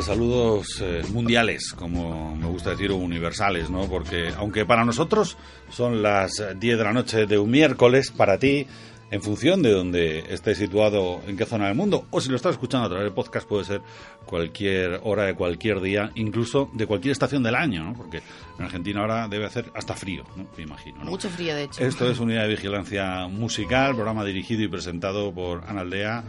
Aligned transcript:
Saludos 0.00 0.80
eh, 0.80 1.02
mundiales, 1.12 1.74
como 1.74 2.34
me 2.34 2.46
gusta 2.46 2.70
decir, 2.70 2.90
universales, 2.92 3.68
¿no? 3.68 3.86
Porque 3.88 4.32
aunque 4.38 4.64
para 4.64 4.86
nosotros 4.86 5.36
son 5.70 6.02
las 6.02 6.42
10 6.58 6.78
de 6.78 6.84
la 6.84 6.94
noche 6.94 7.26
de 7.26 7.38
un 7.38 7.50
miércoles, 7.50 8.10
para 8.10 8.38
ti 8.38 8.66
en 9.10 9.20
función 9.20 9.60
de 9.60 9.70
donde 9.70 10.20
esté 10.30 10.54
situado, 10.54 11.20
en 11.26 11.36
qué 11.36 11.44
zona 11.44 11.66
del 11.66 11.74
mundo, 11.74 12.06
o 12.10 12.22
si 12.22 12.30
lo 12.30 12.36
estás 12.36 12.52
escuchando 12.52 12.86
a 12.86 12.88
través 12.88 13.04
del 13.04 13.12
podcast, 13.12 13.46
puede 13.46 13.64
ser 13.64 13.82
cualquier 14.24 14.98
hora 15.04 15.24
de 15.24 15.34
cualquier 15.34 15.82
día, 15.82 16.10
incluso 16.14 16.70
de 16.72 16.86
cualquier 16.86 17.12
estación 17.12 17.42
del 17.42 17.54
año, 17.54 17.84
¿no? 17.84 17.92
Porque 17.92 18.22
en 18.62 18.66
Argentina 18.66 19.00
ahora 19.00 19.28
debe 19.28 19.44
hacer 19.46 19.70
hasta 19.74 19.94
frío, 19.94 20.24
¿no? 20.36 20.46
Me 20.56 20.62
imagino. 20.62 21.02
¿no? 21.04 21.10
Mucho 21.10 21.28
frío, 21.28 21.54
de 21.54 21.64
hecho. 21.64 21.84
Esto 21.84 22.08
es 22.10 22.18
Unidad 22.20 22.42
de 22.42 22.48
Vigilancia 22.50 23.26
Musical, 23.28 23.94
programa 23.94 24.24
dirigido 24.24 24.62
y 24.62 24.68
presentado 24.68 25.32
por 25.32 25.64
Ana 25.68 25.80
Aldea. 25.82 26.22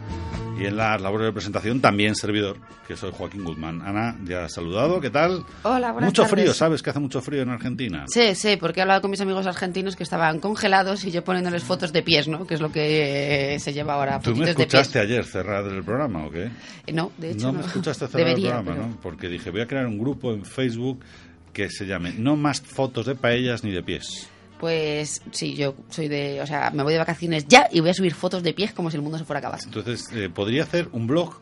Y 0.60 0.66
en 0.66 0.76
las 0.76 1.00
labores 1.00 1.26
de 1.26 1.32
presentación 1.32 1.80
también 1.80 2.14
servidor, 2.14 2.58
que 2.86 2.96
soy 2.96 3.10
Joaquín 3.12 3.42
Guzmán. 3.44 3.82
Ana, 3.82 4.16
ya 4.24 4.44
has 4.44 4.52
saludado, 4.54 5.00
¿qué 5.00 5.10
tal? 5.10 5.44
Hola, 5.64 5.90
buenas 5.90 6.10
Mucho 6.10 6.22
tardes. 6.22 6.30
frío, 6.42 6.54
¿sabes 6.54 6.80
que 6.80 6.90
hace 6.90 7.00
mucho 7.00 7.20
frío 7.20 7.42
en 7.42 7.50
Argentina? 7.50 8.04
Sí, 8.06 8.36
sí, 8.36 8.56
porque 8.56 8.78
he 8.78 8.82
hablado 8.82 9.00
con 9.00 9.10
mis 9.10 9.20
amigos 9.20 9.46
argentinos 9.48 9.96
que 9.96 10.04
estaban 10.04 10.38
congelados 10.38 11.04
y 11.04 11.10
yo 11.10 11.24
poniéndoles 11.24 11.64
fotos 11.64 11.92
de 11.92 12.02
pies, 12.04 12.28
¿no? 12.28 12.46
Que 12.46 12.54
es 12.54 12.60
lo 12.60 12.70
que 12.70 13.54
eh, 13.54 13.58
se 13.58 13.72
lleva 13.72 13.94
ahora. 13.94 14.20
¿Tú 14.20 14.34
me 14.36 14.44
de 14.44 14.52
escuchaste 14.52 15.00
pies. 15.00 15.10
ayer 15.10 15.24
cerrar 15.24 15.64
el 15.66 15.82
programa 15.82 16.26
o 16.26 16.30
qué? 16.30 16.50
Eh, 16.86 16.92
No, 16.92 17.10
de 17.18 17.32
hecho 17.32 17.46
no 17.48 17.54
no. 17.54 17.58
me 17.60 17.66
escuchaste 17.66 18.06
cerrar 18.06 18.24
Debería, 18.26 18.46
el 18.50 18.52
programa, 18.64 18.76
pero- 18.80 18.86
¿no? 18.94 19.00
Porque 19.02 19.28
dije, 19.28 19.50
voy 19.50 19.60
a 19.62 19.66
crear 19.66 19.86
un 19.88 19.98
grupo 19.98 20.32
en 20.32 20.44
Facebook 20.44 21.00
que 21.54 21.70
se 21.70 21.86
llame 21.86 22.12
No 22.12 22.36
más 22.36 22.60
fotos 22.60 23.06
de 23.06 23.14
paellas 23.14 23.64
ni 23.64 23.70
de 23.70 23.82
pies. 23.82 24.28
Pues 24.60 25.22
sí, 25.30 25.54
yo 25.54 25.74
soy 25.90 26.08
de... 26.08 26.40
O 26.42 26.46
sea, 26.46 26.70
me 26.70 26.82
voy 26.82 26.92
de 26.92 26.98
vacaciones 26.98 27.46
ya 27.48 27.68
y 27.72 27.80
voy 27.80 27.90
a 27.90 27.94
subir 27.94 28.14
fotos 28.14 28.42
de 28.42 28.52
pies 28.52 28.72
como 28.72 28.90
si 28.90 28.96
el 28.96 29.02
mundo 29.02 29.16
se 29.18 29.24
fuera 29.24 29.38
a 29.38 29.40
acabar. 29.40 29.60
Entonces, 29.64 30.06
eh, 30.12 30.28
podría 30.28 30.62
hacer 30.64 30.88
un 30.92 31.06
blog 31.06 31.40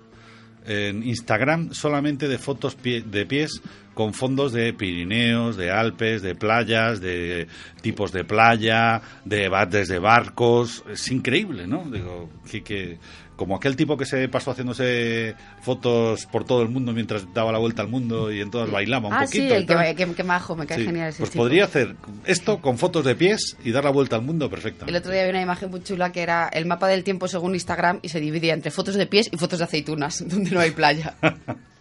en 0.65 1.03
Instagram 1.03 1.73
solamente 1.75 2.29
de 2.29 2.39
fotos 2.39 2.77
pie- 2.77 3.03
de 3.05 3.27
pies 3.27 3.61
con 3.95 4.15
fondos 4.15 4.53
de 4.53 4.73
Pirineos, 4.73 5.57
de 5.57 5.71
Alpes, 5.71 6.23
de 6.23 6.35
playas, 6.35 7.01
de 7.01 7.47
tipos 7.81 8.12
de 8.12 8.25
playa, 8.25 9.03
de 9.25 9.48
bates 9.48 9.89
de 9.89 9.98
barcos. 9.98 10.83
Es 10.91 11.11
increíble, 11.11 11.67
¿no? 11.67 11.85
Digo, 11.91 12.31
que, 12.51 12.63
que- 12.63 12.98
como 13.37 13.57
aquel 13.57 13.75
tipo 13.75 13.97
que 13.97 14.05
se 14.05 14.29
pasó 14.29 14.53
haciéndose 14.53 15.35
fotos 15.63 16.27
por 16.27 16.45
todo 16.45 16.63
el 16.63 16.69
mundo 16.69 16.93
mientras 16.93 17.27
daba 17.35 17.51
la 17.51 17.59
vuelta 17.59 17.83
al 17.83 17.89
mundo 17.89 18.31
y 18.31 18.41
entonces 18.41 18.70
bailaba 18.73 19.09
un 19.09 19.15
ah, 19.15 19.20
poquito. 19.25 19.48
sí, 19.48 19.53
el 19.53 19.67
que, 19.67 19.95
que, 19.97 20.15
que 20.15 20.23
majo, 20.23 20.55
me 20.55 20.65
cae 20.67 20.79
Sí, 20.79 20.85
genial 20.85 21.09
ese 21.09 21.19
Pues 21.19 21.31
podría 21.31 21.64
hacer 21.64 21.97
esto 22.24 22.61
con 22.61 22.79
fotos 22.79 23.05
de 23.05 23.17
pies 23.17 23.57
y 23.64 23.73
dar 23.73 23.83
la 23.85 23.91
vuelta 23.91 24.14
al 24.14 24.23
mundo 24.23 24.48
perfectamente. 24.48 24.91
El 24.91 24.97
otro 24.97 25.11
día 25.11 25.24
vi 25.24 25.30
una 25.30 25.42
imagen 25.42 25.70
muy 25.70 25.83
chula 25.83 26.13
que 26.13 26.20
era 26.23 26.48
el 26.48 26.67
mapa 26.67 26.86
del 26.86 27.03
tiempo 27.03 27.27
según 27.27 27.55
Instagram 27.55 27.98
y 28.03 28.11
se 28.11 28.20
dividía 28.20 28.55
entre 28.55 28.70
fotos 28.70 28.95
de 28.95 29.07
pies 29.07 29.29
y 29.33 29.36
fotos 29.39 29.59
de 29.59 29.64
aceitunas, 29.64 30.23
donde 30.29 30.51
no 30.51 30.61
hay 30.61 30.70
playa. 30.70 31.14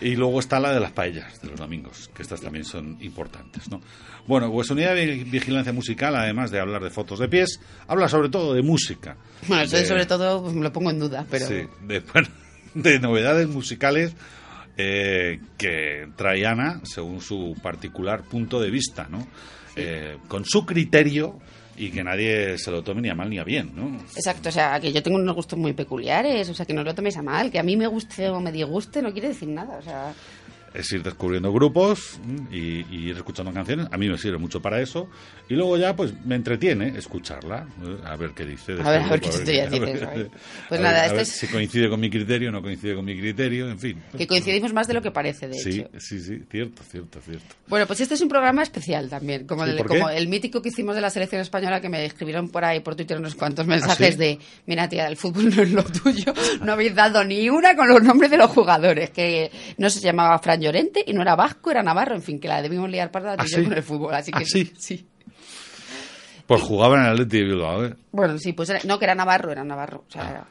Y 0.00 0.16
luego 0.16 0.40
está 0.40 0.58
la 0.60 0.72
de 0.72 0.80
las 0.80 0.92
paellas 0.92 1.40
de 1.42 1.48
los 1.48 1.58
domingos, 1.60 2.10
que 2.14 2.22
estas 2.22 2.40
también 2.40 2.64
son 2.64 2.96
importantes, 3.00 3.68
¿no? 3.70 3.80
Bueno, 4.26 4.50
pues 4.52 4.70
unidad 4.70 4.94
de 4.94 5.24
vigilancia 5.24 5.72
musical, 5.72 6.14
además 6.16 6.50
de 6.50 6.60
hablar 6.60 6.82
de 6.82 6.90
fotos 6.90 7.18
de 7.18 7.28
pies, 7.28 7.60
habla 7.86 8.08
sobre 8.08 8.28
todo 8.28 8.54
de 8.54 8.62
música. 8.62 9.16
Bueno, 9.46 9.62
eso 9.62 9.76
De- 9.76 9.86
sobre 9.86 10.06
todo 10.06 10.42
pues, 10.42 10.54
me 10.54 10.62
lo 10.62 10.72
pongo 10.72 10.90
en 10.90 10.98
duda, 10.98 11.26
pero... 11.30 11.46
sí, 11.46 11.62
de, 11.86 12.00
bueno, 12.00 12.28
de 12.74 12.98
novedades 13.00 13.48
musicales 13.48 14.14
eh, 14.76 15.40
que 15.56 16.08
trae 16.16 16.46
Ana 16.46 16.80
según 16.84 17.20
su 17.20 17.54
particular 17.62 18.22
punto 18.24 18.60
de 18.60 18.70
vista, 18.70 19.08
¿no? 19.10 19.26
Eh, 19.76 20.18
con 20.28 20.44
su 20.44 20.64
criterio 20.66 21.38
y 21.78 21.90
que 21.90 22.02
nadie 22.02 22.58
se 22.58 22.70
lo 22.70 22.82
tome 22.82 23.00
ni 23.00 23.08
a 23.08 23.14
mal 23.14 23.30
ni 23.30 23.38
a 23.38 23.44
bien, 23.44 23.72
¿no? 23.74 23.98
Exacto, 24.16 24.48
o 24.48 24.52
sea, 24.52 24.80
que 24.80 24.92
yo 24.92 25.02
tengo 25.02 25.16
unos 25.16 25.34
gustos 25.34 25.58
muy 25.58 25.72
peculiares, 25.72 26.48
o 26.48 26.54
sea, 26.54 26.66
que 26.66 26.74
no 26.74 26.82
lo 26.82 26.94
toméis 26.94 27.16
a 27.16 27.22
mal, 27.22 27.50
que 27.50 27.58
a 27.58 27.62
mí 27.62 27.76
me 27.76 27.86
guste 27.86 28.28
o 28.28 28.40
me 28.40 28.52
disguste 28.52 29.00
no 29.00 29.12
quiere 29.12 29.28
decir 29.28 29.48
nada, 29.48 29.78
o 29.78 29.82
sea... 29.82 30.12
es 30.78 30.92
ir 30.92 31.02
descubriendo 31.02 31.52
grupos 31.52 32.18
mm, 32.24 32.54
y, 32.54 32.58
y 32.90 33.08
ir 33.10 33.16
escuchando 33.16 33.52
canciones. 33.52 33.88
A 33.90 33.96
mí 33.98 34.08
me 34.08 34.16
sirve 34.16 34.38
mucho 34.38 34.60
para 34.62 34.80
eso. 34.80 35.08
Y 35.48 35.54
luego 35.54 35.76
ya, 35.76 35.96
pues, 35.96 36.12
me 36.24 36.34
entretiene 36.36 36.88
escucharla. 36.96 37.66
eh, 37.84 37.96
A 38.04 38.16
ver 38.16 38.30
qué 38.30 38.44
dice. 38.44 38.74
de 38.74 38.82
A 38.82 38.90
ver, 38.90 39.00
este 39.02 39.06
a 39.08 39.10
ver 39.10 39.20
grupo, 39.20 39.30
qué 39.30 39.38
historias 39.38 39.72
a 39.72 40.10
ver. 40.14 40.30
Pues 40.68 40.80
a 40.80 40.82
nada, 40.82 41.06
este 41.06 41.20
es- 41.22 41.28
Si 41.28 41.46
coincide 41.48 41.88
con 41.88 41.98
mi 42.00 42.10
criterio, 42.10 42.50
no 42.52 42.62
coincide 42.62 42.94
con 42.94 43.04
mi 43.04 43.18
criterio, 43.18 43.68
en 43.70 43.78
fin. 43.78 44.02
Que 44.16 44.26
coincidimos 44.26 44.72
más 44.72 44.86
de 44.86 44.94
lo 44.94 45.02
que 45.02 45.10
parece, 45.10 45.48
de 45.48 45.54
Sí, 45.54 45.80
hecho. 45.80 45.88
sí, 45.98 46.20
sí, 46.20 46.42
cierto, 46.50 46.82
cierto, 46.90 47.20
cierto. 47.20 47.54
Bueno, 47.66 47.86
pues 47.86 48.00
este 48.00 48.14
es 48.14 48.20
un 48.20 48.28
programa 48.28 48.62
especial 48.62 49.08
también, 49.08 49.46
como, 49.46 49.64
Sí, 49.64 49.70
el, 49.70 49.84
como 49.84 50.08
el 50.10 50.28
mítico 50.28 50.62
que 50.62 50.68
hicimos 50.68 50.94
de 50.94 51.00
la 51.00 51.10
selección 51.10 51.40
española, 51.40 51.80
que 51.80 51.88
me 51.88 52.04
escribieron 52.04 52.50
por 52.50 52.64
ahí 52.64 52.80
por 52.80 52.94
Twitter 52.94 53.18
unos 53.18 53.34
cuantos 53.34 53.66
mensajes 53.66 54.08
¿Ah, 54.08 54.12
sí? 54.12 54.16
de, 54.18 54.38
mira 54.66 54.88
tía, 54.88 55.06
el 55.08 55.16
fútbol 55.16 55.54
no 55.54 55.62
es 55.62 55.72
lo 55.72 55.82
tuyo, 55.84 56.32
no 56.62 56.72
habéis 56.72 56.94
dado 56.94 57.24
ni 57.24 57.48
una 57.50 57.74
con 57.74 57.88
los 57.88 58.02
nombres 58.02 58.30
de 58.30 58.36
los 58.36 58.50
jugadores, 58.50 59.10
que 59.10 59.50
no 59.78 59.88
se 59.90 60.00
llamaba 60.00 60.38
Fran 60.38 60.60
Llorente 60.68 61.02
y 61.06 61.12
no 61.12 61.22
era 61.22 61.34
vasco, 61.34 61.70
era 61.70 61.82
navarro, 61.82 62.14
en 62.14 62.22
fin, 62.22 62.38
que 62.40 62.48
la 62.48 62.62
debimos 62.62 62.88
liar 62.90 63.10
parda 63.10 63.36
tú 63.36 63.42
¿Ah, 63.44 63.46
sí? 63.48 63.62
con 63.64 63.72
el 63.72 63.82
fútbol, 63.82 64.14
así 64.14 64.30
¿Ah, 64.34 64.38
que 64.38 64.44
sí? 64.44 64.72
sí. 64.78 65.06
Pues 66.46 66.62
jugaba 66.62 66.96
en 66.96 67.02
el 67.04 67.12
Atleti 67.12 67.38
de 67.38 67.44
Bilbao, 67.44 67.84
¿eh? 67.84 67.94
Bueno, 68.12 68.38
sí, 68.38 68.52
pues 68.54 68.70
era- 68.70 68.80
no, 68.84 68.98
que 68.98 69.04
era 69.04 69.14
Navarro, 69.14 69.52
era 69.52 69.64
Navarro. 69.64 70.04
O 70.08 70.10
sea, 70.12 70.22
Ah. 70.22 70.30
era- 70.30 70.46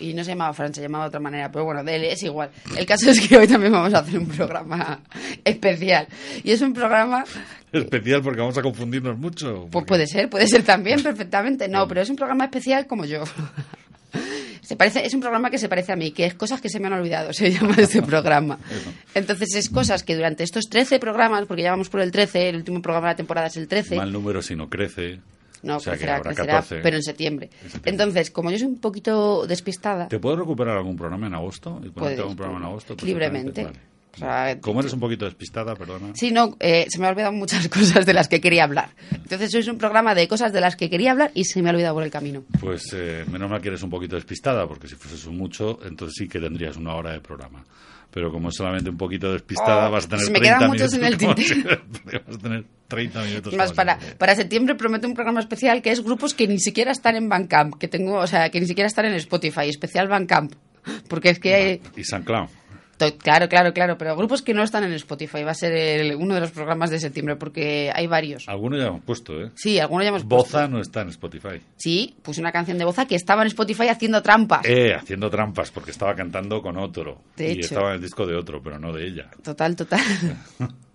y 0.00 0.14
no 0.14 0.22
se 0.22 0.30
llamaba 0.30 0.52
Fran, 0.52 0.72
se 0.74 0.80
llamaba 0.82 1.04
de 1.04 1.08
otra 1.08 1.20
manera, 1.20 1.50
pero 1.50 1.64
bueno, 1.64 1.82
de 1.82 1.96
él 1.96 2.04
es 2.04 2.22
igual. 2.22 2.50
El 2.76 2.86
caso 2.86 3.10
es 3.10 3.20
que 3.26 3.36
hoy 3.36 3.48
también 3.48 3.72
vamos 3.72 3.92
a 3.94 3.98
hacer 3.98 4.18
un 4.18 4.28
programa 4.28 5.00
especial. 5.44 6.06
Y 6.44 6.50
es 6.52 6.60
un 6.60 6.72
programa, 6.72 7.24
Especial 7.72 8.22
porque 8.22 8.40
vamos 8.40 8.56
a 8.58 8.62
confundirnos 8.62 9.18
mucho. 9.18 9.66
pues 9.70 9.84
puede 9.86 10.06
ser, 10.06 10.28
puede 10.30 10.46
ser 10.46 10.62
también 10.62 11.02
perfectamente. 11.02 11.66
No, 11.68 11.88
pero 11.88 12.02
es 12.02 12.10
un 12.10 12.16
programa 12.16 12.44
especial 12.44 12.86
como 12.86 13.04
yo. 13.06 13.24
Se 14.68 14.76
parece, 14.76 15.06
es 15.06 15.14
un 15.14 15.20
programa 15.20 15.48
que 15.48 15.56
se 15.56 15.66
parece 15.66 15.92
a 15.92 15.96
mí, 15.96 16.10
que 16.10 16.26
es 16.26 16.34
cosas 16.34 16.60
que 16.60 16.68
se 16.68 16.78
me 16.78 16.88
han 16.88 16.92
olvidado, 16.92 17.32
se 17.32 17.50
llama 17.50 17.74
este 17.78 18.02
programa. 18.02 18.58
Entonces 19.14 19.54
es 19.54 19.70
cosas 19.70 20.02
que 20.02 20.14
durante 20.14 20.44
estos 20.44 20.68
13 20.68 20.98
programas, 20.98 21.46
porque 21.46 21.62
ya 21.62 21.70
vamos 21.70 21.88
por 21.88 22.02
el 22.02 22.10
13, 22.10 22.50
el 22.50 22.56
último 22.56 22.82
programa 22.82 23.06
de 23.06 23.12
la 23.14 23.16
temporada 23.16 23.46
es 23.46 23.56
el 23.56 23.66
13. 23.66 23.96
Mal 23.96 24.12
número 24.12 24.42
si 24.42 24.54
no 24.56 24.68
crece. 24.68 25.20
No, 25.62 25.78
o 25.78 25.80
sea 25.80 25.94
crecerá, 25.94 26.20
crecerá, 26.20 26.52
14. 26.56 26.80
pero 26.82 26.96
en 26.96 27.02
septiembre. 27.02 27.46
En 27.46 27.70
septiembre. 27.70 27.90
Entonces, 27.90 28.30
como 28.30 28.50
yo 28.50 28.58
soy 28.58 28.66
un 28.66 28.78
poquito 28.78 29.46
despistada, 29.46 30.06
¿Te 30.08 30.18
puedo 30.18 30.36
recuperar 30.36 30.76
algún 30.76 30.96
programa 30.96 31.28
en 31.28 31.34
agosto? 31.34 31.80
¿Y 31.82 31.88
Puedes, 31.88 32.18
algún 32.18 32.36
programa 32.36 32.60
en 32.60 32.66
agosto? 32.66 32.94
libremente. 33.02 33.62
Perfectamente, 33.62 33.97
O 34.14 34.18
sea. 34.18 34.58
Como 34.60 34.80
eres 34.80 34.92
un 34.92 35.00
poquito 35.00 35.24
despistada, 35.24 35.74
perdona. 35.76 36.12
Sí, 36.14 36.30
no, 36.32 36.56
eh, 36.60 36.86
se 36.88 36.98
me 36.98 37.06
han 37.06 37.12
olvidado 37.12 37.32
muchas 37.32 37.68
cosas 37.68 38.04
de 38.06 38.12
las 38.14 38.28
que 38.28 38.40
quería 38.40 38.64
hablar. 38.64 38.90
Entonces, 39.12 39.54
es 39.54 39.68
un 39.68 39.78
programa 39.78 40.14
de 40.14 40.26
cosas 40.28 40.52
de 40.52 40.60
las 40.60 40.76
que 40.76 40.90
quería 40.90 41.12
hablar 41.12 41.30
y 41.34 41.44
se 41.44 41.62
me 41.62 41.68
ha 41.68 41.72
olvidado 41.72 41.94
por 41.94 42.02
el 42.04 42.10
camino. 42.10 42.42
Pues 42.60 42.92
eh, 42.94 43.24
menos 43.30 43.50
mal 43.50 43.60
que 43.60 43.68
eres 43.68 43.82
un 43.82 43.90
poquito 43.90 44.16
despistada, 44.16 44.66
porque 44.66 44.88
si 44.88 44.94
fueses 44.96 45.24
un 45.26 45.36
mucho, 45.36 45.78
entonces 45.84 46.16
sí 46.18 46.28
que 46.28 46.40
tendrías 46.40 46.76
una 46.76 46.94
hora 46.94 47.12
de 47.12 47.20
programa. 47.20 47.64
Pero 48.10 48.32
como 48.32 48.48
es 48.48 48.54
solamente 48.56 48.88
un 48.88 48.96
poquito 48.96 49.30
despistada, 49.32 49.88
Oh, 49.88 49.90
vas 49.92 50.06
a 50.06 50.08
tener 50.08 50.24
se 50.24 50.30
me 50.32 50.38
30 50.40 50.56
quedan 50.58 50.70
muchos 50.70 50.92
minutos. 50.94 51.12
en 51.20 51.28
el 51.30 51.36
tintero. 51.36 51.80
vas 52.26 52.36
a 52.36 52.38
tener 52.38 52.64
30 52.88 53.22
minutos. 53.22 53.54
Más 53.54 53.72
para, 53.74 53.98
para 54.16 54.34
septiembre 54.34 54.74
prometo 54.76 55.06
un 55.06 55.12
programa 55.14 55.40
especial 55.40 55.82
que 55.82 55.90
es 55.90 56.02
grupos 56.02 56.32
que 56.32 56.48
ni 56.48 56.58
siquiera 56.58 56.90
están 56.90 57.16
en 57.16 57.28
Bandcamp, 57.28 57.74
que 57.76 57.86
tengo, 57.86 58.14
o 58.16 58.26
sea, 58.26 58.48
que 58.50 58.60
ni 58.60 58.66
siquiera 58.66 58.86
están 58.88 59.04
en 59.04 59.12
Spotify, 59.12 59.68
especial 59.68 60.08
Bandcamp. 60.08 60.54
Porque 61.06 61.28
es 61.28 61.38
que 61.38 61.54
hay, 61.54 61.82
Y 61.96 62.04
San 62.04 62.22
Clown. 62.22 62.46
to- 62.46 62.52
claro, 63.18 63.48
claro, 63.48 63.72
claro, 63.72 63.96
pero 63.98 64.16
grupos 64.16 64.42
que 64.42 64.54
no 64.54 64.62
están 64.62 64.84
en 64.84 64.92
Spotify 64.92 65.42
va 65.44 65.52
a 65.52 65.54
ser 65.54 65.72
el- 65.72 66.16
uno 66.16 66.34
de 66.34 66.40
los 66.40 66.50
programas 66.50 66.90
de 66.90 66.98
septiembre 67.00 67.36
porque 67.36 67.90
hay 67.94 68.06
varios. 68.06 68.48
Algunos 68.48 68.80
ya 68.80 68.86
hemos 68.88 69.02
puesto, 69.02 69.40
¿eh? 69.40 69.50
Sí, 69.54 69.78
algunos 69.78 70.04
ya 70.04 70.08
hemos 70.10 70.24
puesto. 70.24 70.36
Boza 70.58 70.68
no 70.68 70.80
está 70.80 71.02
en 71.02 71.08
Spotify. 71.10 71.60
Sí, 71.76 72.16
puse 72.22 72.40
una 72.40 72.52
canción 72.52 72.78
de 72.78 72.84
Boza 72.84 73.06
que 73.06 73.14
estaba 73.14 73.42
en 73.42 73.48
Spotify 73.48 73.88
haciendo 73.88 74.22
trampas. 74.22 74.64
Eh, 74.66 74.94
haciendo 74.94 75.30
trampas, 75.30 75.70
porque 75.70 75.90
estaba 75.92 76.14
cantando 76.14 76.60
con 76.60 76.76
otro. 76.78 77.22
De 77.36 77.48
y 77.48 77.52
hecho. 77.52 77.60
estaba 77.68 77.90
en 77.90 77.94
el 77.96 78.02
disco 78.02 78.26
de 78.26 78.34
otro, 78.36 78.60
pero 78.62 78.78
no 78.78 78.92
de 78.92 79.06
ella. 79.06 79.30
Total, 79.42 79.74
total. 79.76 80.00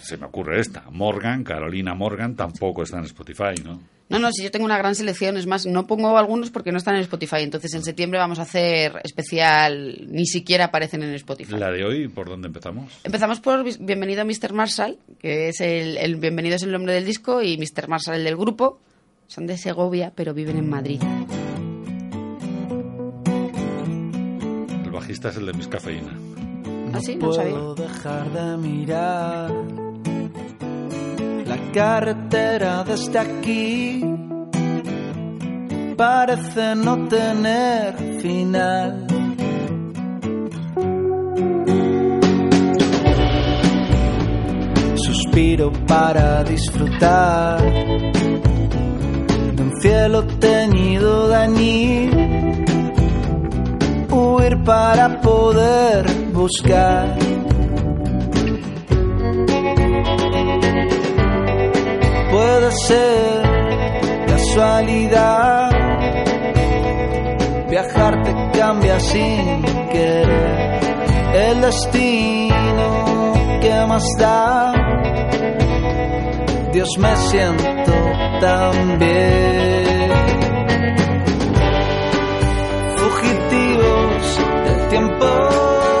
Se 0.00 0.16
me 0.16 0.26
ocurre 0.26 0.60
esta. 0.60 0.84
Morgan, 0.90 1.44
Carolina 1.44 1.94
Morgan, 1.94 2.34
tampoco 2.36 2.82
está 2.82 2.98
en 2.98 3.04
Spotify, 3.04 3.54
¿no? 3.64 3.80
No, 4.08 4.18
no, 4.18 4.30
si 4.30 4.42
yo 4.42 4.50
tengo 4.50 4.66
una 4.66 4.76
gran 4.76 4.94
selección, 4.94 5.38
es 5.38 5.46
más, 5.46 5.64
no 5.64 5.86
pongo 5.86 6.18
algunos 6.18 6.50
porque 6.50 6.70
no 6.70 6.76
están 6.76 6.96
en 6.96 7.00
Spotify, 7.00 7.38
entonces 7.38 7.72
en 7.72 7.82
septiembre 7.82 8.18
vamos 8.18 8.38
a 8.38 8.42
hacer 8.42 9.00
especial, 9.04 10.06
ni 10.06 10.26
siquiera 10.26 10.66
aparecen 10.66 11.02
en 11.02 11.14
Spotify. 11.14 11.56
La 11.56 11.70
de 11.70 11.82
hoy, 11.82 12.08
¿por 12.08 12.28
dónde 12.28 12.48
empezamos? 12.48 12.92
Empezamos 13.04 13.40
por 13.40 13.64
Bienvenido 13.80 14.22
Mr. 14.26 14.52
Marshall, 14.52 14.98
que 15.18 15.48
es 15.48 15.62
el, 15.62 15.96
el 15.96 16.16
Bienvenido 16.16 16.56
es 16.56 16.62
el 16.62 16.72
nombre 16.72 16.92
del 16.92 17.06
disco 17.06 17.40
y 17.40 17.56
Mr. 17.56 17.88
Marshall 17.88 18.16
el 18.16 18.24
del 18.24 18.36
grupo. 18.36 18.80
Son 19.28 19.46
de 19.46 19.56
Segovia, 19.56 20.12
pero 20.14 20.34
viven 20.34 20.58
en 20.58 20.68
Madrid. 20.68 21.00
El 24.84 24.90
bajista 24.90 25.30
es 25.30 25.38
el 25.38 25.46
de 25.46 25.54
Miss 25.54 25.68
Cafeína. 25.68 26.18
¿Ah, 26.94 27.00
sí? 27.00 27.16
No 27.16 27.32
sabía. 27.32 27.52
puedo 27.52 27.74
dejar 27.74 28.30
de 28.30 28.56
mirar 28.58 29.50
la 31.46 31.72
carretera 31.72 32.84
desde 32.84 33.18
aquí. 33.18 34.04
Parece 35.96 36.74
no 36.74 37.08
tener 37.08 37.94
final. 38.20 39.06
Suspiro 44.96 45.72
para 45.86 46.44
disfrutar 46.44 47.60
de 49.56 49.62
un 49.62 49.80
cielo 49.80 50.26
teñido 50.38 51.28
de 51.28 51.36
añil 51.36 52.10
huir 54.10 54.62
para 54.64 55.20
poder 55.20 56.21
buscar. 56.32 57.16
Puede 62.30 62.70
ser 62.86 64.26
casualidad. 64.26 65.70
Viajar 67.68 68.22
te 68.22 68.58
cambia 68.58 69.00
sin 69.00 69.62
querer. 69.90 70.80
El 71.34 71.60
destino 71.60 73.32
que 73.60 73.86
más 73.88 74.04
da. 74.18 74.72
Dios 76.72 76.88
me 76.98 77.16
siento 77.16 77.92
tan 78.40 78.98
bien. 78.98 80.10
Fugitivos 82.96 84.38
del 84.64 84.88
tiempo. 84.88 85.91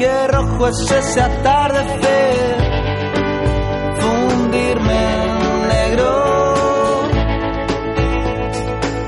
Qué 0.00 0.26
rojo 0.28 0.66
es 0.68 0.90
ese 0.90 1.20
atardecer. 1.20 2.56
Fundirme 3.98 5.24
en 5.24 5.68
negro. 5.68 7.04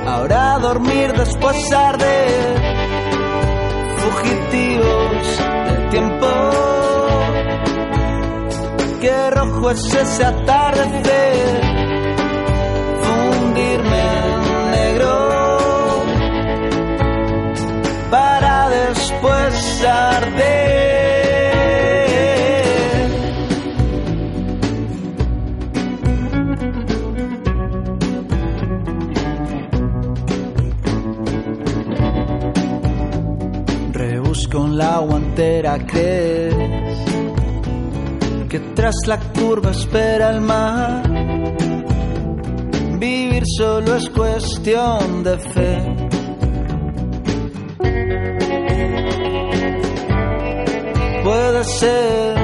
Ahora 0.07 0.59
dormir 0.59 1.15
después 1.15 1.57
arder. 1.73 2.61
Fugitivos 3.97 5.39
del 5.65 5.89
tiempo. 5.89 6.29
Qué 9.01 9.31
rojo 9.31 9.71
es 9.71 9.95
ese 9.95 10.25
atardecer. 10.27 11.72
En 34.55 34.77
la 34.77 34.99
guantera, 34.99 35.79
crees 35.87 36.55
que 38.51 38.61
tras 38.75 38.95
la 39.07 39.19
curva 39.19 39.71
espera 39.71 40.29
el 40.29 40.43
mar. 40.43 41.09
Vivir 42.99 43.45
solo 43.57 43.97
es 43.97 44.11
cuestión 44.11 45.25
de 45.25 45.39
fe. 45.39 45.97
Puede 51.25 51.65
ser 51.65 52.35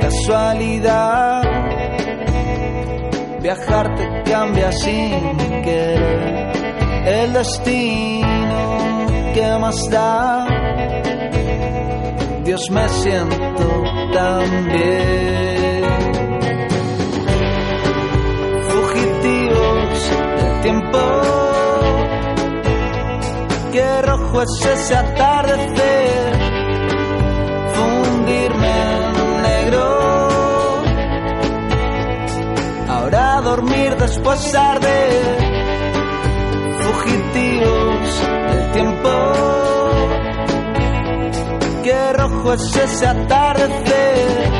casualidad. 0.00 1.42
Viajar 3.40 3.94
te 3.94 4.30
cambia 4.30 4.70
sin 4.70 5.38
querer. 5.64 6.52
El 7.06 7.32
destino 7.32 9.06
que 9.32 9.58
más 9.58 9.88
da. 9.90 10.61
Me 12.52 12.86
siento 12.86 13.82
tan 14.12 14.66
bien. 14.66 15.84
Fugitivos 18.68 20.10
del 20.36 20.60
tiempo. 20.60 20.98
Qué 23.72 24.02
rojo 24.02 24.42
es 24.42 24.66
ese 24.66 24.96
atardecer. 24.96 26.32
Fundirme 27.72 28.68
en 28.68 29.42
negro. 29.42 30.28
Ahora 32.90 33.40
dormir 33.40 33.96
después 33.96 34.54
arder. 34.54 35.38
Fugitivos 36.82 38.22
del 38.50 38.72
tiempo. 38.72 39.81
Qué 41.82 42.12
rojo 42.12 42.52
es 42.52 42.76
ese 42.76 43.06
atardecer. 43.08 44.52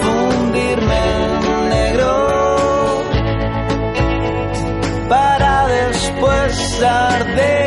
Fundirme 0.00 0.96
en 0.96 1.68
negro. 1.70 3.02
Para 5.08 5.66
después 5.66 6.82
arder. 6.82 7.57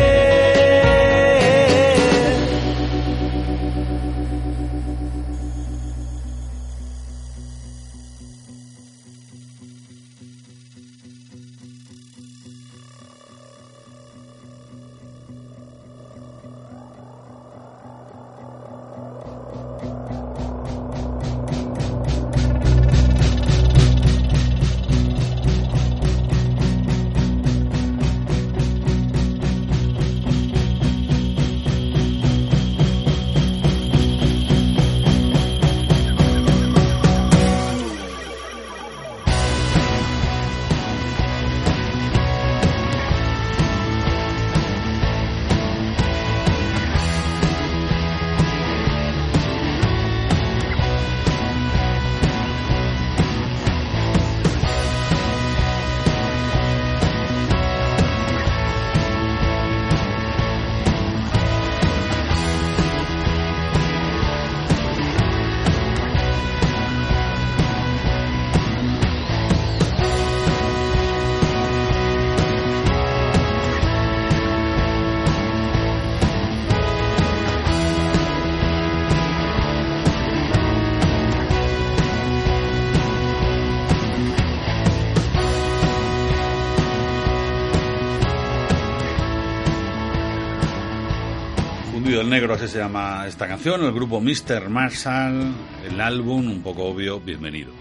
Negro, 92.32 92.54
así 92.54 92.70
se 92.70 92.78
llama 92.78 93.28
esta 93.28 93.46
canción, 93.46 93.84
el 93.84 93.92
grupo 93.92 94.22
Mr. 94.22 94.70
Marshall, 94.70 95.54
el 95.86 96.00
álbum, 96.00 96.50
un 96.50 96.64
poco 96.64 96.86
obvio, 96.86 97.20
bienvenido. 97.20 97.74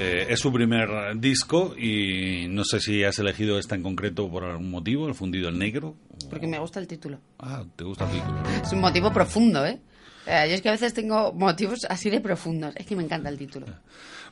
Eh, 0.00 0.28
es 0.30 0.40
su 0.40 0.50
primer 0.50 0.88
disco 1.20 1.74
y 1.76 2.46
no 2.48 2.64
sé 2.64 2.80
si 2.80 3.04
has 3.04 3.18
elegido 3.18 3.58
esta 3.58 3.74
en 3.74 3.82
concreto 3.82 4.30
por 4.30 4.44
algún 4.44 4.70
motivo, 4.70 5.08
el 5.08 5.14
fundido 5.14 5.50
el 5.50 5.58
negro. 5.58 5.94
Porque 6.30 6.46
me 6.46 6.58
gusta 6.58 6.80
el 6.80 6.86
título. 6.86 7.18
Ah, 7.38 7.64
te 7.76 7.84
gusta 7.84 8.06
el 8.06 8.12
título. 8.12 8.42
Es 8.64 8.72
un 8.72 8.80
motivo 8.80 9.12
profundo, 9.12 9.66
¿eh? 9.66 9.78
Eh, 10.26 10.46
yo 10.48 10.54
es 10.54 10.62
que 10.62 10.70
a 10.70 10.72
veces 10.72 10.94
tengo 10.94 11.34
motivos 11.34 11.80
así 11.86 12.08
de 12.08 12.22
profundos. 12.22 12.74
Es 12.76 12.86
que 12.86 12.96
me 12.96 13.02
encanta 13.02 13.28
el 13.28 13.36
título. 13.36 13.66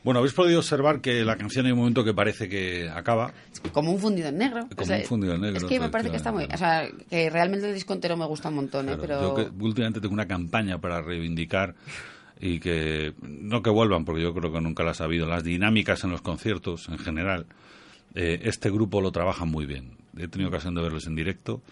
Bueno, 0.02 0.20
habéis 0.20 0.32
podido 0.32 0.60
observar 0.60 1.00
que 1.00 1.24
la 1.24 1.36
canción 1.36 1.66
hay 1.66 1.72
un 1.72 1.78
momento 1.78 2.04
que 2.04 2.14
parece 2.14 2.48
que 2.48 2.88
acaba. 2.88 3.32
Como 3.72 3.92
un 3.92 3.98
fundido 3.98 4.28
en 4.28 4.38
negro. 4.38 4.60
Como 4.60 4.82
O 4.82 4.84
sea, 4.84 4.96
un 4.96 5.04
fundido 5.04 5.34
en 5.34 5.42
negro, 5.42 5.58
Es 5.58 5.64
que 5.64 5.78
me 5.78 5.90
parece 5.90 6.10
que 6.10 6.16
está 6.16 6.32
muy... 6.32 6.44
O 6.44 6.56
sea, 6.56 6.88
que 7.10 7.28
realmente 7.28 7.68
el 7.68 7.74
disco 7.74 7.92
entero 7.92 8.16
me 8.16 8.24
gusta 8.24 8.48
un 8.48 8.54
montón, 8.56 8.88
¿eh? 8.88 8.96
Pero... 8.98 9.20
Yo 9.20 9.34
que 9.34 9.62
últimamente 9.62 10.00
tengo 10.00 10.14
una 10.14 10.26
campaña 10.26 10.78
para 10.78 11.02
reivindicar 11.02 11.74
y 12.40 12.60
que 12.60 13.12
no 13.20 13.62
que 13.62 13.68
vuelvan, 13.68 14.06
porque 14.06 14.22
yo 14.22 14.32
creo 14.32 14.50
que 14.50 14.60
nunca 14.62 14.82
las 14.82 15.02
ha 15.02 15.04
habido, 15.04 15.26
las 15.26 15.44
dinámicas 15.44 16.02
en 16.04 16.10
los 16.10 16.22
conciertos 16.22 16.88
en 16.88 16.98
general. 16.98 17.46
eh, 18.14 18.40
este 18.44 18.70
grupo 18.70 19.02
lo 19.02 19.12
trabaja 19.12 19.44
muy 19.44 19.66
bien. 19.66 19.98
He 20.16 20.28
tenido 20.28 20.48
ocasión 20.48 20.74
de 20.74 20.80
verlos 20.82 21.06
en 21.06 21.14
directo 21.14 21.62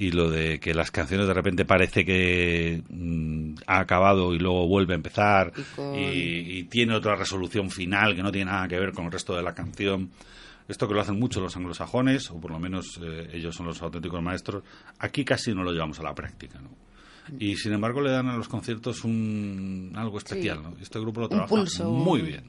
y 0.00 0.12
lo 0.12 0.30
de 0.30 0.60
que 0.60 0.74
las 0.74 0.90
canciones 0.90 1.26
de 1.26 1.34
repente 1.34 1.64
parece 1.64 2.04
que 2.04 2.82
mm, 2.88 3.54
ha 3.66 3.80
acabado 3.80 4.34
y 4.34 4.38
luego 4.38 4.66
vuelve 4.68 4.92
a 4.94 4.96
empezar 4.96 5.52
Y 5.56 5.62
con- 5.74 5.94
y, 5.98 6.58
y 6.58 6.64
tiene 6.64 6.94
otra 6.94 7.16
resolución 7.16 7.70
final 7.70 8.14
que 8.14 8.22
no 8.22 8.30
tiene 8.30 8.50
nada 8.50 8.68
que 8.68 8.78
ver 8.78 8.92
con 8.92 9.06
el 9.06 9.12
resto 9.12 9.34
de 9.34 9.42
la 9.42 9.54
canción. 9.54 10.10
Esto 10.68 10.86
que 10.86 10.94
lo 10.94 11.00
hacen 11.00 11.18
mucho 11.18 11.40
los 11.40 11.56
anglosajones, 11.56 12.30
o 12.30 12.38
por 12.40 12.50
lo 12.50 12.58
menos 12.60 13.00
eh, 13.02 13.30
ellos 13.32 13.56
son 13.56 13.66
los 13.66 13.80
auténticos 13.80 14.22
maestros, 14.22 14.62
aquí 14.98 15.24
casi 15.24 15.54
no 15.54 15.62
lo 15.62 15.72
llevamos 15.72 15.98
a 16.00 16.02
la 16.02 16.14
práctica. 16.14 16.60
¿no? 16.60 16.68
y 17.38 17.56
sin 17.56 17.74
embargo 17.74 18.00
le 18.00 18.10
dan 18.10 18.26
a 18.28 18.36
los 18.38 18.48
conciertos 18.48 19.04
un 19.04 19.92
algo 19.96 20.16
especial, 20.16 20.58
Sí. 20.58 20.62
¿no? 20.64 20.76
Este 20.80 20.98
grupo 20.98 21.20
lo 21.20 21.28
trabaja 21.28 21.48
pulso, 21.48 21.90
muy 21.90 22.22
bien. 22.22 22.44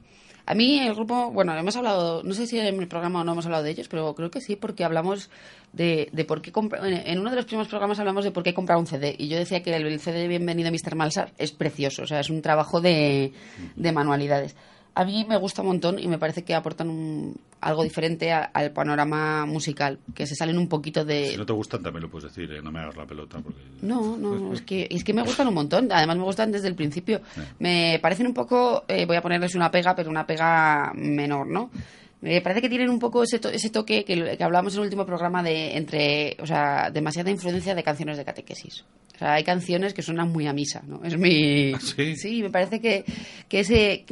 A 0.50 0.54
mí 0.54 0.80
el 0.80 0.96
grupo, 0.96 1.30
bueno, 1.30 1.56
hemos 1.56 1.76
hablado, 1.76 2.24
no 2.24 2.34
sé 2.34 2.44
si 2.44 2.58
en 2.58 2.80
el 2.80 2.88
programa 2.88 3.20
o 3.20 3.24
no 3.24 3.30
hemos 3.30 3.46
hablado 3.46 3.62
de 3.62 3.70
ellos, 3.70 3.86
pero 3.86 4.12
creo 4.16 4.32
que 4.32 4.40
sí, 4.40 4.56
porque 4.56 4.82
hablamos 4.82 5.30
de, 5.72 6.08
de 6.10 6.24
por 6.24 6.42
qué 6.42 6.50
comprar. 6.50 6.84
En 6.84 7.20
uno 7.20 7.30
de 7.30 7.36
los 7.36 7.44
primeros 7.44 7.68
programas 7.68 8.00
hablamos 8.00 8.24
de 8.24 8.32
por 8.32 8.42
qué 8.42 8.52
comprar 8.52 8.76
un 8.76 8.88
CD. 8.88 9.14
Y 9.16 9.28
yo 9.28 9.38
decía 9.38 9.62
que 9.62 9.72
el, 9.72 9.86
el 9.86 10.00
CD 10.00 10.18
de 10.18 10.26
Bienvenido 10.26 10.72
Mr. 10.72 10.96
Malsar 10.96 11.30
es 11.38 11.52
precioso, 11.52 12.02
o 12.02 12.06
sea, 12.08 12.18
es 12.18 12.30
un 12.30 12.42
trabajo 12.42 12.80
de, 12.80 13.32
de 13.76 13.92
manualidades. 13.92 14.56
A 14.94 15.04
mí 15.04 15.24
me 15.28 15.36
gusta 15.36 15.62
un 15.62 15.68
montón 15.68 15.98
y 15.98 16.08
me 16.08 16.18
parece 16.18 16.42
que 16.44 16.54
aportan 16.54 16.90
un- 16.90 17.36
algo 17.60 17.82
diferente 17.82 18.32
a- 18.32 18.44
al 18.52 18.72
panorama 18.72 19.46
musical, 19.46 19.98
que 20.14 20.26
se 20.26 20.34
salen 20.34 20.58
un 20.58 20.68
poquito 20.68 21.04
de, 21.04 21.28
Si 21.30 21.36
no 21.36 21.46
te 21.46 21.52
gustan 21.52 21.82
también 21.82 22.02
lo 22.02 22.10
puedes 22.10 22.32
decir, 22.34 22.50
¿eh? 22.52 22.60
no 22.62 22.72
me 22.72 22.80
hagas 22.80 22.96
la 22.96 23.06
pelota 23.06 23.38
porque 23.40 23.60
no, 23.82 24.16
no, 24.16 24.52
es 24.52 24.62
que, 24.62 24.88
es 24.90 25.04
que 25.04 25.12
me 25.12 25.22
gustan 25.22 25.46
un 25.48 25.54
montón. 25.54 25.88
Además, 25.92 26.16
me 26.16 26.24
gustan 26.24 26.50
desde 26.52 26.68
el 26.68 26.74
principio. 26.74 27.20
Me 27.58 27.98
parecen 28.02 28.26
un 28.26 28.34
poco, 28.34 28.84
eh, 28.88 29.06
voy 29.06 29.16
a 29.16 29.22
ponerles 29.22 29.54
una 29.54 29.70
pega, 29.70 29.94
pero 29.94 30.10
una 30.10 30.26
pega 30.26 30.92
menor, 30.94 31.46
¿no? 31.46 31.70
Me 32.22 32.40
parece 32.42 32.60
que 32.60 32.68
tienen 32.68 32.90
un 32.90 32.98
poco 32.98 33.22
ese, 33.22 33.38
to- 33.38 33.48
ese 33.48 33.70
toque 33.70 34.04
que, 34.04 34.36
que 34.36 34.44
hablábamos 34.44 34.74
en 34.74 34.80
el 34.80 34.84
último 34.84 35.06
programa 35.06 35.42
de 35.42 35.76
entre, 35.76 36.36
o 36.40 36.46
sea, 36.46 36.90
demasiada 36.90 37.30
influencia 37.30 37.74
de 37.74 37.82
canciones 37.82 38.18
de 38.18 38.24
catequesis. 38.26 38.84
O 39.14 39.18
sea, 39.18 39.34
hay 39.34 39.44
canciones 39.44 39.94
que 39.94 40.02
suenan 40.02 40.30
muy 40.30 40.46
a 40.46 40.52
misa, 40.52 40.82
¿no? 40.86 41.02
Es 41.02 41.16
mi... 41.16 41.72
¿Ah, 41.74 41.78
sí? 41.80 42.42
me 42.42 42.50
parece 42.50 42.80
que, 42.80 43.04
que 43.48 43.60
ese... 43.60 44.04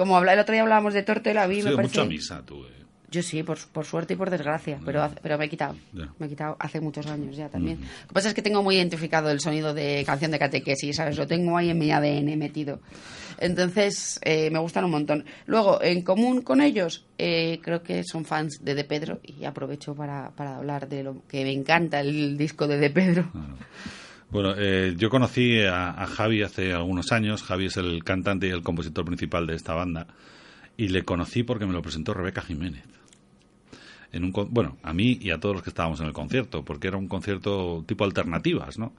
Como 0.00 0.16
habla, 0.16 0.32
el 0.32 0.38
otro 0.38 0.52
día 0.54 0.62
hablábamos 0.62 0.94
de 0.94 1.02
Tortela, 1.02 1.42
a 1.42 1.46
mí 1.48 1.56
me 1.62 1.72
parece... 1.76 1.82
mucho 1.82 2.00
a 2.02 2.04
misa 2.06 2.42
tú, 2.46 2.64
¿eh? 2.64 2.70
Yo 3.10 3.22
sí, 3.22 3.42
por, 3.42 3.58
por 3.72 3.84
suerte 3.84 4.14
y 4.14 4.16
por 4.16 4.30
desgracia, 4.30 4.78
pero, 4.84 5.02
hace- 5.02 5.16
pero 5.20 5.36
me 5.36 5.44
he 5.46 5.48
quitado. 5.50 5.74
Me 6.18 6.26
he 6.26 6.28
quitado 6.28 6.56
hace 6.60 6.80
muchos 6.80 7.04
años 7.08 7.36
ya 7.36 7.48
también. 7.48 7.80
Lo 7.80 8.06
que 8.08 8.14
pasa 8.14 8.28
es 8.28 8.34
que 8.34 8.40
tengo 8.40 8.62
muy 8.62 8.76
identificado 8.76 9.30
el 9.32 9.40
sonido 9.40 9.74
de 9.74 10.04
canción 10.06 10.30
de 10.30 10.38
catequesis, 10.38 10.94
¿sabes? 10.96 11.18
Lo 11.18 11.26
tengo 11.26 11.56
ahí 11.56 11.70
en 11.70 11.78
mi 11.78 11.90
ADN 11.90 12.38
metido. 12.38 12.78
Entonces, 13.38 14.20
eh, 14.22 14.48
me 14.50 14.58
gustan 14.60 14.84
un 14.84 14.92
montón. 14.92 15.24
Luego, 15.46 15.82
en 15.82 16.02
común 16.02 16.42
con 16.42 16.60
ellos, 16.60 17.04
eh, 17.18 17.58
creo 17.62 17.82
que 17.82 18.04
son 18.04 18.24
fans 18.24 18.60
de 18.64 18.74
De 18.76 18.84
Pedro 18.84 19.18
y 19.24 19.44
aprovecho 19.44 19.94
para, 19.94 20.30
para 20.30 20.56
hablar 20.56 20.88
de 20.88 21.02
lo 21.02 21.22
que 21.26 21.42
me 21.42 21.52
encanta 21.52 22.00
el 22.00 22.38
disco 22.38 22.68
de 22.68 22.78
De 22.78 22.90
Pedro. 22.90 23.30
Bueno, 24.30 24.54
eh, 24.56 24.94
yo 24.96 25.10
conocí 25.10 25.60
a, 25.62 25.90
a 25.90 26.06
Javi 26.06 26.42
hace 26.42 26.72
algunos 26.72 27.10
años. 27.10 27.42
Javi 27.42 27.66
es 27.66 27.76
el 27.76 28.04
cantante 28.04 28.46
y 28.46 28.50
el 28.50 28.62
compositor 28.62 29.04
principal 29.04 29.46
de 29.46 29.56
esta 29.56 29.74
banda. 29.74 30.06
Y 30.76 30.88
le 30.88 31.02
conocí 31.02 31.42
porque 31.42 31.66
me 31.66 31.72
lo 31.72 31.82
presentó 31.82 32.14
Rebeca 32.14 32.40
Jiménez. 32.40 32.84
En 34.12 34.24
un, 34.24 34.32
bueno, 34.50 34.78
a 34.82 34.92
mí 34.92 35.18
y 35.20 35.30
a 35.30 35.38
todos 35.38 35.56
los 35.56 35.62
que 35.62 35.70
estábamos 35.70 36.00
en 36.00 36.06
el 36.06 36.12
concierto, 36.12 36.64
porque 36.64 36.88
era 36.88 36.96
un 36.96 37.08
concierto 37.08 37.84
tipo 37.86 38.04
alternativas, 38.04 38.78
¿no? 38.78 38.92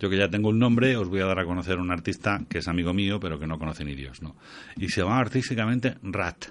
Yo 0.00 0.10
que 0.10 0.16
ya 0.16 0.28
tengo 0.28 0.48
un 0.48 0.58
nombre, 0.58 0.96
os 0.96 1.08
voy 1.08 1.20
a 1.20 1.26
dar 1.26 1.38
a 1.38 1.44
conocer 1.44 1.78
a 1.78 1.82
un 1.82 1.90
artista 1.90 2.42
que 2.48 2.58
es 2.58 2.68
amigo 2.68 2.92
mío, 2.92 3.20
pero 3.20 3.38
que 3.38 3.46
no 3.46 3.58
conoce 3.58 3.84
ni 3.84 3.94
Dios, 3.94 4.22
¿no? 4.22 4.36
Y 4.76 4.88
se 4.88 5.00
llamaba 5.02 5.20
artísticamente 5.20 5.96
Rat. 6.02 6.46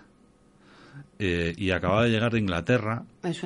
Eh, 1.19 1.53
y 1.57 1.71
acababa 1.71 2.03
de 2.03 2.09
llegar 2.09 2.31
de 2.31 2.39
Inglaterra 2.39 3.03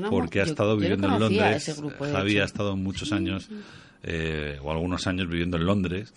porque 0.10 0.42
ha 0.42 0.44
estado 0.44 0.76
yo 0.76 0.82
viviendo 0.82 1.08
en 1.08 1.20
Londres. 1.20 1.82
Javi 2.12 2.32
hecho. 2.32 2.42
ha 2.42 2.46
estado 2.46 2.76
muchos 2.76 3.12
años 3.12 3.50
eh, 4.04 4.60
o 4.62 4.72
algunos 4.72 5.08
años 5.08 5.28
viviendo 5.28 5.58
en 5.58 5.66
Londres 5.66 6.14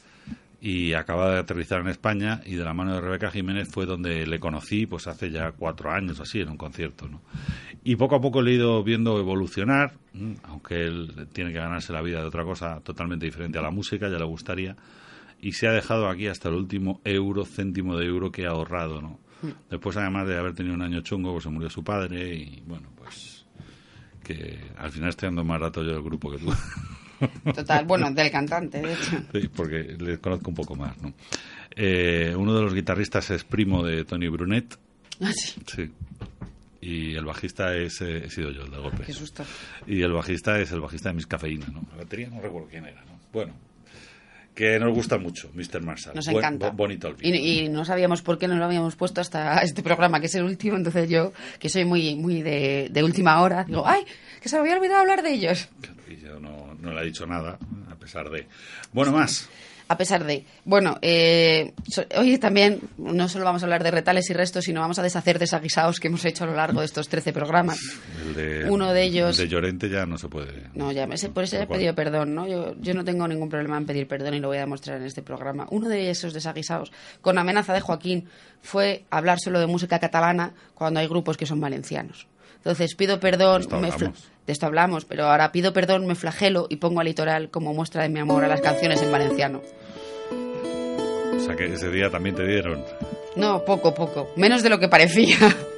y 0.61 0.93
acaba 0.93 1.33
de 1.33 1.39
aterrizar 1.39 1.81
en 1.81 1.89
España 1.89 2.43
y 2.45 2.55
de 2.55 2.65
la 2.65 2.75
mano 2.75 2.95
de 2.95 3.01
Rebeca 3.01 3.31
Jiménez 3.31 3.69
fue 3.71 3.87
donde 3.87 4.27
le 4.27 4.39
conocí 4.39 4.87
pues 4.87 5.07
hace 5.07 5.31
ya 5.31 5.53
cuatro 5.53 5.91
años 5.91 6.21
así 6.21 6.41
en 6.41 6.51
un 6.51 6.59
concierto 6.59 7.09
¿no? 7.09 7.23
y 7.83 7.97
poco 7.97 8.17
a 8.17 8.21
poco 8.21 8.43
le 8.43 8.51
he 8.51 8.55
ido 8.55 8.83
viendo 8.85 9.19
evolucionar 9.19 9.95
aunque 10.45 10.85
él 10.85 11.29
tiene 11.33 11.53
que 11.53 11.59
ganarse 11.59 11.93
la 11.95 12.03
vida 12.03 12.21
de 12.21 12.27
otra 12.27 12.45
cosa 12.45 12.81
totalmente 12.81 13.25
diferente 13.25 13.59
a 13.59 13.63
la 13.63 13.71
música 13.71 14.11
ya 14.11 14.19
le 14.19 14.25
gustaría 14.25 14.77
y 15.41 15.53
se 15.53 15.67
ha 15.67 15.73
dejado 15.73 16.09
aquí 16.09 16.27
hasta 16.27 16.51
el 16.51 16.57
último 16.57 17.01
euro 17.05 17.47
céntimo 17.47 17.97
de 17.97 18.05
euro 18.05 18.31
que 18.31 18.45
ha 18.45 18.51
ahorrado 18.51 19.01
¿no? 19.01 19.19
después 19.71 19.97
además 19.97 20.29
de 20.29 20.37
haber 20.37 20.53
tenido 20.53 20.75
un 20.75 20.83
año 20.83 21.01
chungo 21.01 21.33
pues 21.33 21.45
se 21.45 21.51
murió 21.51 21.71
su 21.71 21.83
padre 21.83 22.35
y 22.35 22.63
bueno 22.67 22.91
pues 22.97 23.47
que 24.23 24.59
al 24.77 24.91
final 24.91 25.09
estoy 25.09 25.29
dando 25.29 25.45
más 25.45 25.59
rato 25.59 25.83
yo 25.83 25.93
del 25.93 26.03
grupo 26.03 26.31
que 26.31 26.37
tú 26.37 26.53
Total, 27.55 27.85
bueno, 27.85 28.11
del 28.11 28.31
cantante, 28.31 28.81
de 28.81 28.93
hecho. 28.93 29.23
Sí, 29.33 29.49
porque 29.55 29.97
les 29.99 30.19
conozco 30.19 30.51
un 30.51 30.57
poco 30.57 30.75
más, 30.77 30.97
¿no? 31.03 31.13
Eh, 31.77 32.35
uno 32.37 32.55
de 32.55 32.63
los 32.63 32.75
guitarristas 32.75 33.31
es 33.31 33.45
primo 33.45 33.83
de 33.85 34.05
Tony 34.05 34.29
Brunet, 34.29 34.77
Ah, 35.23 35.31
sí, 35.35 35.61
sí. 35.67 35.91
Y 36.81 37.15
el 37.15 37.27
bajista 37.27 37.77
es, 37.77 38.01
eh, 38.01 38.23
he 38.25 38.31
sido 38.31 38.51
yo 38.53 38.63
el 38.63 38.71
de 38.71 38.79
golpe. 38.79 39.05
qué 39.05 39.13
susto. 39.13 39.45
Y 39.87 40.01
el 40.01 40.13
bajista 40.13 40.59
es 40.59 40.73
el 40.73 40.81
bajista 40.81 41.11
de 41.11 41.17
Mis 41.17 41.27
Cafeína, 41.27 41.67
¿no? 41.73 41.83
La 41.93 41.99
batería 42.05 42.29
no 42.31 42.41
recuerdo 42.41 42.69
quién 42.71 42.87
era, 42.87 43.03
¿no? 43.05 43.21
Bueno, 43.33 43.53
que 44.55 44.79
nos 44.79 44.93
gusta 44.95 45.19
mucho, 45.19 45.51
Mr. 45.55 45.83
Marshall. 45.83 46.15
Nos 46.15 46.27
Buen- 46.27 46.39
encanta. 46.39 46.71
bo- 46.71 46.77
bonito 46.77 47.09
el 47.09 47.17
y, 47.21 47.61
y 47.65 47.69
no 47.69 47.85
sabíamos 47.85 48.23
por 48.23 48.39
qué 48.39 48.49
no 48.49 48.57
lo 48.57 48.65
habíamos 48.65 48.97
puesto 48.97 49.21
hasta 49.21 49.59
este 49.63 49.83
programa, 49.83 50.21
que 50.21 50.27
es 50.27 50.35
el 50.35 50.43
último. 50.45 50.77
Entonces 50.77 51.09
yo, 51.09 51.33
que 51.59 51.69
soy 51.69 51.85
muy 51.85 52.15
muy 52.17 52.43
de, 52.43 52.89
de 52.91 53.03
última 53.05 53.41
hora, 53.43 53.65
digo, 53.65 53.87
¡ay! 53.87 54.03
Que 54.41 54.49
se 54.49 54.57
me 54.57 54.63
había 54.63 54.77
olvidado 54.77 55.01
hablar 55.01 55.23
de 55.23 55.33
ellos. 55.33 55.69
Y 56.09 56.17
yo 56.17 56.41
no, 56.41 56.75
no 56.81 56.93
le 56.93 57.03
he 57.03 57.05
dicho 57.05 57.27
nada, 57.27 57.59
a 57.91 57.95
pesar 57.97 58.31
de... 58.31 58.47
Bueno, 58.93 59.13
más. 59.13 59.49
A 59.89 59.97
pesar 59.99 60.23
de. 60.25 60.45
Bueno, 60.65 60.99
eh, 61.03 61.73
hoy 62.17 62.39
también 62.39 62.79
no 62.97 63.29
solo 63.29 63.45
vamos 63.45 63.63
a 63.63 63.67
hablar 63.67 63.83
de 63.83 63.91
retales 63.91 64.31
y 64.31 64.35
restos, 64.35 64.65
sino 64.67 64.81
vamos 64.81 65.01
a 65.01 65.03
deshacer 65.03 65.41
desaguisados 65.41 65.99
que 65.99 66.07
hemos 66.07 66.25
hecho 66.25 66.45
a 66.45 66.47
lo 66.47 66.55
largo 66.55 66.79
de 66.79 66.87
estos 66.87 67.09
13 67.09 67.33
programas. 67.33 67.81
El 68.25 68.35
de, 68.37 68.71
Uno 68.71 68.93
de 68.93 69.03
ellos- 69.03 69.37
El 69.41 69.49
de 69.49 69.53
Llorente 69.53 69.89
ya 69.89 70.07
no 70.07 70.17
se 70.17 70.29
puede... 70.29 70.69
No, 70.75 70.93
ya 70.93 71.09
me 71.09 71.17
por 71.31 71.43
eso 71.43 71.57
he 71.57 71.59
Tal 71.59 71.67
cual. 71.67 71.79
pedido 71.81 71.95
perdón, 71.97 72.37
¿no? 72.37 72.47
Yo, 72.47 72.77
yo 72.81 72.95
no 72.95 73.05
tengo 73.05 73.27
ningún 73.27 73.49
problema 73.49 73.79
en 73.79 73.87
pedir 73.87 74.07
perdón 74.07 74.35
y 74.35 74.39
lo 74.39 74.47
voy 74.47 74.59
a 74.59 74.61
demostrar 74.61 75.01
en 75.01 75.07
este 75.09 75.23
programa. 75.23 75.67
Uno 75.73 75.89
de 75.89 76.09
esos 76.11 76.33
desaguisados, 76.35 76.93
con 77.21 77.37
amenaza 77.39 77.75
de 77.75 77.81
Joaquín, 77.81 78.29
fue 78.63 79.05
hablar 79.11 79.39
solo 79.41 79.61
de 79.61 79.67
música 79.67 79.99
catalana 79.99 80.53
cuando 80.75 81.01
hay 81.01 81.09
grupos 81.09 81.37
que 81.37 81.47
son 81.47 81.61
valencianos. 81.61 82.27
Entonces 82.57 82.95
pido 82.95 83.21
perdón, 83.21 83.63
De 83.63 83.63
esto 83.63 83.81
me 83.81 83.91
de 83.91 84.53
esto 84.53 84.67
hablamos, 84.67 85.05
pero 85.05 85.27
ahora 85.27 85.53
pido 85.53 85.73
perdón, 85.73 86.07
me 86.07 86.15
flagelo 86.15 86.67
y 86.69 86.77
pongo 86.77 87.01
a 87.01 87.05
litoral 87.05 87.51
como 87.51 87.73
muestra 87.73 88.03
de 88.03 88.09
mi 88.09 88.21
amor 88.21 88.45
a 88.45 88.49
las 88.49 88.61
canciones 88.61 89.01
en 89.01 89.13
valenciano. 89.13 89.63
O 91.37 91.41
sea 91.41 91.57
que 91.57 91.67
ese 91.73 91.91
día 91.91 92.11
también 92.11 92.35
te 92.35 92.47
dieron... 92.47 92.85
No, 93.37 93.65
poco, 93.65 93.95
poco, 93.95 94.31
menos 94.37 94.63
de 94.63 94.69
lo 94.69 94.79
que 94.79 94.89
parecía. 94.89 95.39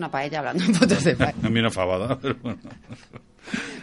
una 0.00 0.10
paella 0.10 0.38
hablando 0.40 0.64
en 0.64 0.74
fotos 0.74 1.04
de 1.04 1.14
paella. 1.16 1.38
A 1.46 1.48
mí 1.50 1.60
una 1.60 1.70
fabada, 1.70 2.18
pero 2.22 2.34
bueno. 2.42 2.58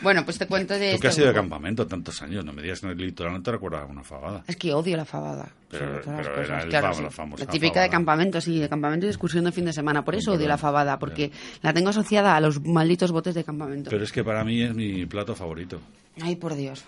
Bueno, 0.01 0.23
pues 0.23 0.37
te 0.37 0.45
cuento 0.47 0.75
de 0.75 0.79
Tú 0.91 0.95
este 0.95 1.01
que 1.01 1.07
has 1.07 1.17
ido 1.17 1.27
de 1.27 1.33
campamento 1.33 1.87
tantos 1.87 2.21
años, 2.21 2.45
no 2.45 2.53
me 2.53 2.61
digas 2.61 2.83
en 2.83 2.91
el 2.91 2.97
litoral 2.97 3.33
no 3.33 3.41
te 3.41 3.51
recuerdas 3.51 3.89
una 3.89 4.03
fabada. 4.03 4.43
Es 4.47 4.55
que 4.55 4.73
odio 4.73 4.95
la 4.95 5.03
fabada. 5.05 5.49
Pero- 5.69 5.95
las 5.95 6.05
pero 6.05 6.35
cosas, 6.35 6.63
el 6.63 6.69
claro, 6.69 7.01
la 7.01 7.09
famosa 7.09 7.43
La 7.43 7.49
típica 7.51 7.81
de 7.81 7.89
campamento, 7.89 8.39
sí, 8.39 8.59
de 8.59 8.69
campamento 8.69 9.05
y 9.05 9.07
de 9.07 9.11
excursión 9.11 9.43
de 9.45 9.51
fin 9.51 9.65
de 9.65 9.73
semana. 9.73 10.05
Por 10.05 10.15
eso 10.15 10.33
odio 10.33 10.47
la 10.47 10.57
fabada, 10.57 10.97
porque 10.99 11.31
la 11.63 11.73
tengo 11.73 11.89
asociada 11.89 12.35
a 12.35 12.39
los 12.39 12.61
malditos 12.63 13.11
botes 13.11 13.35
de 13.35 13.43
campamento. 13.43 13.89
Pero 13.89 14.03
es 14.03 14.11
que 14.11 14.23
para 14.23 14.43
mí 14.45 14.61
es 14.61 14.73
mi 14.73 15.05
plato 15.05 15.35
favorito. 15.35 15.81
Ay, 16.21 16.35
por 16.35 16.55
Dios. 16.55 16.85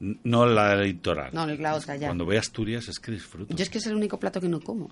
No 0.00 0.46
la 0.46 0.74
litoral. 0.76 1.30
No, 1.32 1.46
la 1.46 1.74
otra 1.74 1.96
ya. 1.96 2.08
Cuando 2.08 2.24
voy 2.24 2.36
a 2.36 2.40
Asturias 2.40 2.88
es 2.88 2.98
que 2.98 3.12
disfruto. 3.12 3.54
Yo 3.54 3.62
es 3.62 3.68
que 3.68 3.78
es 3.78 3.86
el 3.86 3.94
único 3.94 4.18
plato 4.18 4.40
que 4.40 4.48
no 4.48 4.58
como. 4.60 4.90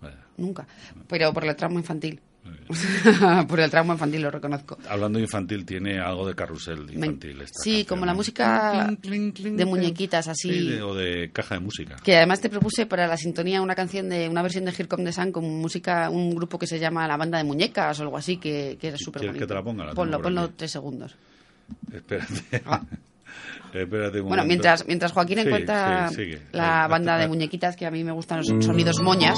Bueno, 0.00 0.16
Nunca. 0.36 0.66
Pero 1.08 1.32
por 1.32 1.44
el 1.46 1.56
trauma 1.56 1.80
infantil. 1.80 2.20
por 3.48 3.60
el 3.60 3.70
trauma 3.70 3.94
infantil 3.94 4.22
lo 4.22 4.30
reconozco. 4.30 4.78
Hablando 4.88 5.18
de 5.18 5.24
infantil, 5.24 5.64
tiene 5.64 5.98
algo 6.00 6.26
de 6.26 6.34
carrusel 6.34 6.86
Me- 6.86 6.92
infantil. 7.06 7.40
esta 7.42 7.62
sí, 7.62 7.70
canción, 7.70 7.86
como 7.86 8.06
la 8.06 8.14
música 8.14 8.90
de 9.00 9.64
muñequitas 9.64 10.28
así. 10.28 10.50
Sí, 10.52 10.68
de- 10.70 10.82
o 10.82 10.94
de 10.94 11.30
caja 11.32 11.54
de 11.56 11.60
música. 11.60 11.96
Que 12.02 12.16
además 12.16 12.40
te 12.40 12.48
propuse 12.50 12.86
para 12.86 13.06
la 13.06 13.16
sintonía 13.16 13.60
una 13.62 13.74
canción 13.74 14.08
de 14.08 14.28
una 14.28 14.42
versión 14.42 14.64
de 14.64 14.70
Here 14.72 14.88
Come 14.88 15.04
the 15.04 15.12
Sun 15.12 15.32
con 15.32 15.44
música, 15.44 16.10
un 16.10 16.34
grupo 16.34 16.58
que 16.58 16.66
se 16.66 16.78
llama 16.78 17.06
La 17.06 17.16
Banda 17.16 17.38
de 17.38 17.44
Muñecas 17.44 18.00
o 18.00 18.02
algo 18.02 18.16
así, 18.16 18.36
que, 18.38 18.76
que 18.80 18.88
es 18.88 18.94
súper 19.00 19.20
¿Quieres 19.20 19.34
bonito. 19.34 19.46
que 19.46 19.48
te 19.48 19.54
la 19.54 19.62
ponga? 19.62 19.84
La 19.86 19.92
ponlo, 19.94 20.20
ponlo 20.20 20.40
aquí. 20.42 20.54
tres 20.56 20.70
segundos. 20.70 21.14
Espérate. 21.92 22.62
Ah. 22.66 22.82
Espérate 23.74 24.20
un 24.20 24.28
Bueno, 24.28 24.44
mientras, 24.44 24.86
mientras 24.86 25.10
Joaquín 25.10 25.38
Sí, 25.40 25.46
encuentra 25.46 26.08
sí, 26.10 26.34
la 26.52 26.86
banda 26.86 27.18
de 27.18 27.26
muñequitas, 27.26 27.74
que 27.74 27.84
a 27.86 27.90
mí 27.90 28.04
me 28.04 28.12
gustan 28.12 28.38
los 28.38 28.64
sonidos 28.64 29.00
moñas. 29.02 29.36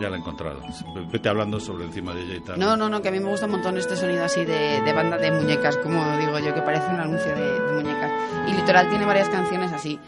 Ya 0.00 0.08
la 0.08 0.16
he 0.16 0.18
encontrado. 0.20 0.60
Vete 1.12 1.28
hablando 1.28 1.60
sobre 1.60 1.84
encima 1.84 2.14
de 2.14 2.22
ella 2.22 2.34
y 2.36 2.40
tal. 2.40 2.58
No, 2.58 2.76
no, 2.76 2.88
no, 2.88 3.02
que 3.02 3.08
a 3.08 3.12
mí 3.12 3.20
me 3.20 3.28
gusta 3.28 3.46
un 3.46 3.52
montón 3.52 3.76
este 3.76 3.96
sonido 3.96 4.24
así 4.24 4.44
de, 4.44 4.80
de 4.80 4.92
banda 4.92 5.18
de 5.18 5.30
muñecas, 5.30 5.76
como 5.76 6.16
digo 6.18 6.38
yo, 6.38 6.54
que 6.54 6.62
parece 6.62 6.86
un 6.88 7.00
anuncio 7.00 7.34
de, 7.34 7.60
de 7.60 7.72
muñecas. 7.72 8.10
Y 8.48 8.52
Litoral 8.54 8.88
tiene 8.88 9.04
varias 9.04 9.28
canciones 9.28 9.72
así. 9.72 9.98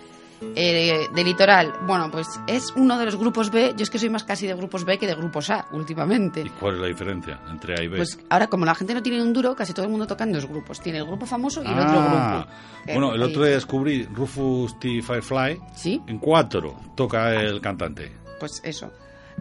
Eh, 0.56 1.06
de 1.14 1.22
Litoral, 1.24 1.72
bueno, 1.86 2.10
pues 2.10 2.26
es 2.48 2.72
uno 2.74 2.98
de 2.98 3.04
los 3.04 3.14
grupos 3.16 3.50
B. 3.50 3.74
Yo 3.76 3.84
es 3.84 3.90
que 3.90 3.98
soy 4.00 4.10
más 4.10 4.24
casi 4.24 4.46
de 4.48 4.54
grupos 4.54 4.84
B 4.84 4.98
que 4.98 5.06
de 5.06 5.14
grupos 5.14 5.50
A 5.50 5.66
últimamente. 5.70 6.40
¿Y 6.40 6.48
cuál 6.48 6.74
es 6.74 6.80
la 6.80 6.86
diferencia 6.88 7.38
entre 7.48 7.78
A 7.78 7.82
y 7.84 7.86
B? 7.86 7.98
Pues 7.98 8.18
ahora, 8.28 8.48
como 8.48 8.64
la 8.64 8.74
gente 8.74 8.92
no 8.92 9.02
tiene 9.04 9.22
un 9.22 9.32
duro, 9.32 9.54
casi 9.54 9.72
todo 9.72 9.84
el 9.84 9.90
mundo 9.92 10.04
toca 10.06 10.24
en 10.24 10.32
dos 10.32 10.46
grupos. 10.46 10.80
Tiene 10.80 10.98
el 10.98 11.04
grupo 11.06 11.26
famoso 11.26 11.62
y 11.62 11.66
el 11.68 11.78
otro 11.78 11.84
Ah, 12.00 12.44
grupo. 12.44 12.52
Bueno, 12.86 13.12
Eh, 13.12 13.14
el 13.16 13.22
ahí. 13.22 13.28
otro 13.30 13.44
día 13.44 13.54
descubrí 13.54 14.04
Rufus 14.12 14.80
T. 14.80 15.00
Firefly. 15.00 15.60
Sí, 15.76 16.02
En 16.08 16.18
cuatro 16.18 16.74
toca 16.96 17.32
el 17.34 17.60
cantante. 17.60 18.10
pues 18.40 18.60
eso. 18.64 18.90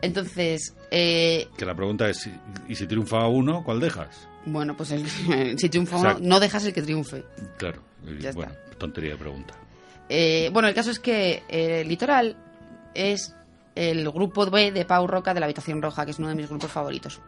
Entonces, 0.02 0.76
eh, 0.90 1.48
Que 1.58 1.66
la 1.66 1.76
pregunta 1.76 2.10
es, 2.10 2.30
¿y 2.68 2.76
si 2.76 2.88
triunfa 2.88 3.28
uno, 3.28 3.64
cuál 3.64 3.80
dejas? 3.80 4.28
bueno, 4.46 4.76
pues 4.76 4.92
el- 4.92 5.08
si 5.60 5.70
triunfa 5.70 5.98
uno, 5.98 6.18
no 6.20 6.40
dejas 6.40 6.66
el 6.66 6.74
que 6.74 6.82
triunfe. 6.82 7.24
Claro. 7.58 7.82
Ya 8.20 8.32
bueno, 8.32 8.52
tontería 8.80 9.12
de 9.12 9.18
pregunta. 9.18 9.54
Eh, 10.10 10.50
bueno, 10.52 10.68
el 10.68 10.74
caso 10.74 10.90
es 10.92 11.00
que 11.00 11.44
eh, 11.48 11.84
Litoral 11.86 12.36
es 12.96 13.36
el 13.76 14.10
grupo 14.10 14.50
B 14.50 14.72
de 14.72 14.84
Pau 14.86 15.06
Roca 15.08 15.34
de 15.34 15.40
la 15.40 15.46
Habitación 15.46 15.82
Roja, 15.82 16.04
que 16.06 16.12
es 16.12 16.20
uno 16.20 16.30
de 16.30 16.36
mis 16.36 16.50
grupos 16.50 16.72
favoritos. 16.72 17.22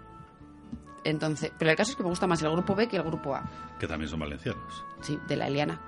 Entonces, 1.03 1.51
pero 1.57 1.71
el 1.71 1.77
caso 1.77 1.91
es 1.91 1.97
que 1.97 2.03
me 2.03 2.09
gusta 2.09 2.27
más 2.27 2.41
el 2.41 2.51
grupo 2.51 2.75
B 2.75 2.87
que 2.87 2.97
el 2.97 3.03
grupo 3.03 3.35
A. 3.35 3.43
Que 3.79 3.87
también 3.87 4.09
son 4.09 4.19
valencianos. 4.21 4.83
Sí, 5.01 5.17
de 5.27 5.35
la 5.35 5.47
Eliana. 5.47 5.79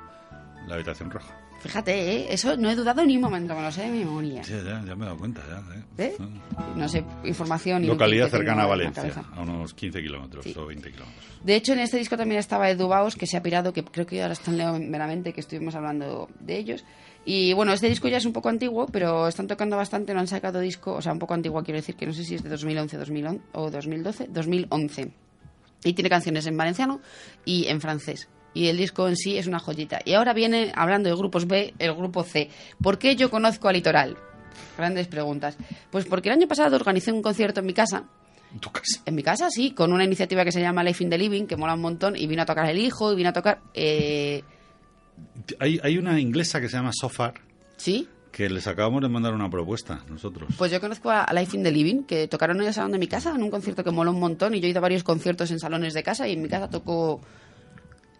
La 0.68 0.76
habitación 0.76 1.10
roja. 1.10 1.34
Fíjate, 1.60 2.16
¿eh? 2.18 2.28
eso 2.30 2.56
no 2.58 2.70
he 2.70 2.76
dudado 2.76 3.04
ni 3.04 3.16
un 3.16 3.24
momento, 3.24 3.56
me 3.56 3.62
lo 3.64 3.72
sé 3.72 3.82
de 3.84 3.90
memoria. 3.90 4.44
Sí, 4.44 4.54
ya, 4.54 4.84
ya 4.86 4.96
me 4.96 5.04
he 5.04 5.06
dado 5.08 5.18
cuenta. 5.18 5.42
Ya, 5.50 5.76
¿eh? 5.76 6.16
¿Eh? 6.20 6.24
No 6.76 6.88
sé, 6.88 7.04
información 7.24 7.84
y 7.84 7.88
Localidad 7.88 8.30
cercana 8.30 8.64
a 8.64 8.68
Valencia, 8.68 9.24
a 9.34 9.42
unos 9.42 9.74
15 9.74 10.02
kilómetros 10.02 10.44
Sí. 10.44 10.54
o 10.56 10.66
20 10.68 10.92
kilómetros. 10.92 11.26
De 11.44 11.56
hecho, 11.56 11.74
en 11.74 11.80
este 11.80 11.98
disco 11.98 12.18
también 12.18 12.40
estaba 12.40 12.70
Edu 12.70 12.88
Baos, 12.88 13.16
que 13.16 13.26
se 13.26 13.38
ha 13.38 13.42
pirado, 13.42 13.74
que 13.74 13.84
creo 13.84 14.06
que 14.06 14.22
ahora 14.22 14.34
está 14.34 14.52
en 14.52 14.58
Leo 14.58 14.80
meramente, 14.80 15.34
que 15.34 15.42
estuvimos 15.42 15.74
hablando 15.76 16.30
de 16.40 16.58
ellos. 16.58 16.84
Y 17.26 17.54
bueno, 17.54 17.74
este 17.74 17.90
disco 17.90 18.08
ya 18.08 18.18
es 18.18 18.26
un 18.26 18.34
poco 18.34 18.50
antiguo, 18.50 18.86
pero 18.86 19.28
están 19.28 19.48
tocando 19.48 19.76
bastante, 19.76 20.14
no 20.14 20.20
han 20.20 20.28
sacado 20.28 20.60
disco, 20.60 20.94
o 20.94 21.02
sea, 21.02 21.14
un 21.14 21.20
poco 21.20 21.34
antiguo 21.34 21.64
quiero 21.64 21.80
decir, 21.80 21.96
que 21.96 22.06
no 22.06 22.14
sé 22.14 22.24
si 22.24 22.36
es 22.36 22.44
de 22.44 22.50
2011, 22.50 22.98
2011 22.98 23.42
o 23.54 23.72
2012, 23.72 24.28
2011. 24.30 25.12
Y 25.84 25.94
tiene 25.94 26.10
canciones 26.10 26.46
en 26.46 26.58
valenciano 26.58 27.02
y 27.44 27.66
en 27.68 27.82
francés. 27.82 28.28
Y 28.56 28.68
el 28.70 28.78
disco 28.78 29.08
en 29.08 29.16
sí 29.16 29.38
es 29.38 29.46
una 29.46 29.60
joyita. 29.60 30.00
Y 30.06 30.14
ahora 30.14 30.34
viene, 30.34 30.72
hablando 30.76 31.10
de 31.10 31.16
grupos 31.16 31.46
B, 31.46 31.76
el 31.78 31.94
grupo 31.94 32.24
C. 32.24 32.50
¿Por 32.82 32.98
qué 32.98 33.16
yo 33.16 33.30
conozco 33.30 33.68
a 33.68 33.74
Litoral? 33.74 34.18
Grandes 34.78 35.08
preguntas. 35.08 35.56
Pues 35.92 36.06
porque 36.06 36.30
el 36.30 36.34
año 36.34 36.48
pasado 36.48 36.76
organicé 36.76 37.12
un 37.12 37.22
concierto 37.22 37.60
en 37.60 37.66
mi 37.68 37.74
casa, 37.74 38.06
En 38.54 38.60
tu 38.60 38.72
casa. 38.72 39.02
en 39.06 39.14
mi 39.14 39.22
casa, 39.22 39.50
sí, 39.52 39.72
con 39.72 39.94
una 39.94 40.04
iniciativa 40.06 40.44
que 40.44 40.52
se 40.52 40.62
llama 40.62 40.84
Life 40.84 41.04
in 41.04 41.10
the 41.12 41.18
Living, 41.18 41.46
que 41.46 41.56
mola 41.58 41.76
un 41.76 41.82
montón, 41.82 42.16
y 42.16 42.26
vino 42.28 42.42
a 42.42 42.46
tocar 42.46 42.70
el 42.70 42.80
hijo, 42.80 43.12
y 43.14 43.16
vino 43.18 43.30
a 43.30 43.34
tocar... 43.34 43.60
Eh, 43.74 44.42
Hay, 45.60 45.80
hay 45.84 45.98
una 45.98 46.20
inglesa 46.20 46.60
que 46.62 46.68
se 46.70 46.78
llama 46.78 46.92
Sofar, 46.94 47.34
sí, 47.78 48.08
que 48.32 48.50
les 48.50 48.68
acabamos 48.68 49.02
de 49.02 49.08
mandar 49.08 49.34
una 49.34 49.50
propuesta 49.50 50.04
nosotros. 50.10 50.50
pues 50.58 50.70
yo 50.70 50.82
conozco 50.82 51.10
a 51.10 51.26
Life 51.34 51.56
in 51.56 51.64
the 51.64 51.72
Living, 51.72 52.04
que 52.04 52.28
tocaron 52.28 52.60
en 52.62 52.68
el 52.68 52.74
salón 52.74 52.92
de 52.92 52.98
mi 52.98 53.08
casa, 53.08 53.34
en 53.36 53.42
un 53.44 53.50
concierto 53.50 53.84
que 53.84 53.92
mola 53.92 54.12
un 54.12 54.20
montón, 54.20 54.54
y 54.56 54.60
yo 54.60 54.68
he 54.68 54.70
ido 54.72 54.80
a 54.80 54.82
varios 54.82 55.04
conciertos 55.04 55.52
en 55.52 55.60
salones 55.60 55.94
de 55.94 56.04
casa, 56.04 56.28
y 56.28 56.34
en 56.34 56.42
mi 56.42 56.50
casa 56.50 56.70
tocó 56.70 57.22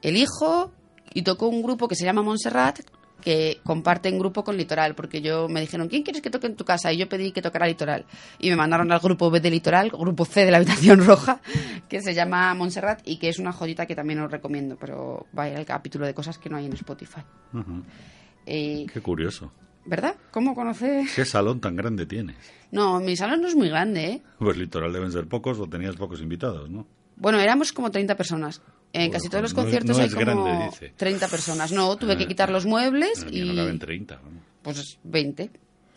el 0.02 0.18
hijo, 0.18 0.72
y 1.14 1.22
tocó 1.24 1.48
un 1.48 1.62
grupo 1.62 1.88
que 1.88 1.96
se 1.96 2.06
llama 2.06 2.22
Montserrat, 2.22 2.80
que 3.22 3.60
comparten 3.64 4.20
grupo 4.20 4.44
con 4.44 4.56
Litoral, 4.56 4.94
porque 4.94 5.22
yo 5.22 5.48
me 5.50 5.60
dijeron, 5.62 5.88
¿quién 5.88 6.04
quieres 6.04 6.22
que 6.22 6.30
toque 6.30 6.46
en 6.48 6.56
tu 6.56 6.64
casa? 6.64 6.94
Y 6.94 6.98
yo 6.98 7.10
pedí 7.10 7.32
que 7.32 7.42
tocara 7.42 7.66
Litoral. 7.66 8.06
Y 8.38 8.50
me 8.52 8.56
mandaron 8.56 8.92
al 8.92 9.00
grupo 9.00 9.32
B 9.32 9.40
de 9.40 9.50
Litoral, 9.50 9.90
grupo 9.90 10.26
C 10.26 10.46
de 10.46 10.52
la 10.52 10.58
habitación 10.58 11.00
roja, 11.06 11.40
que 11.90 12.02
se 12.02 12.14
llama 12.14 12.54
Montserrat 12.54 13.02
y 13.06 13.18
que 13.18 13.30
es 13.30 13.40
una 13.40 13.52
joyita 13.52 13.86
que 13.88 13.96
también 13.96 14.20
os 14.20 14.30
recomiendo, 14.30 14.76
pero 14.80 15.26
vaya 15.32 15.58
al 15.58 15.66
capítulo 15.66 16.06
de 16.06 16.14
cosas 16.14 16.38
que 16.38 16.50
no 16.50 16.58
hay 16.58 16.66
en 16.68 16.74
Spotify. 16.74 17.22
Eh, 18.46 18.86
Qué 18.94 19.02
curioso. 19.02 19.52
¿Verdad? 19.88 20.16
¿Cómo 20.32 20.56
conoces? 20.56 21.14
¿Qué 21.16 21.26
salón 21.26 21.62
tan 21.62 21.76
grande 21.76 22.06
tienes? 22.06 22.36
No, 22.72 23.00
mi 23.00 23.16
salón 23.16 23.42
no 23.42 23.48
es 23.48 23.56
muy 23.56 23.70
grande, 23.70 24.06
¿eh? 24.06 24.22
Pues 24.40 24.58
litoral 24.58 24.92
deben 24.92 25.12
ser 25.12 25.28
pocos 25.28 25.60
o 25.60 25.68
tenías 25.68 25.96
pocos 25.96 26.22
invitados, 26.22 26.70
¿no? 26.70 26.88
Bueno, 27.18 27.40
éramos 27.40 27.72
como 27.72 27.92
30 27.92 28.16
personas. 28.18 28.62
En 28.98 29.12
casi 29.12 29.28
todos 29.30 29.42
los 29.42 29.54
no 29.54 29.62
conciertos 29.64 29.98
no 29.98 30.02
hay 30.04 30.08
es 30.10 30.14
como 30.16 30.44
grande, 30.46 30.66
dice. 30.66 30.94
30 30.96 31.28
personas. 31.28 31.72
No, 31.72 31.96
tuve 31.98 32.16
que 32.18 32.24
Eh, 32.24 32.28
quitar 32.28 32.50
los 32.50 32.66
muebles 32.66 33.26
y 33.30 33.42
no 33.44 33.56
caben 33.56 33.78
30. 33.80 34.16
vamos. 34.24 34.42
pues 34.62 34.98
20. 35.04 35.50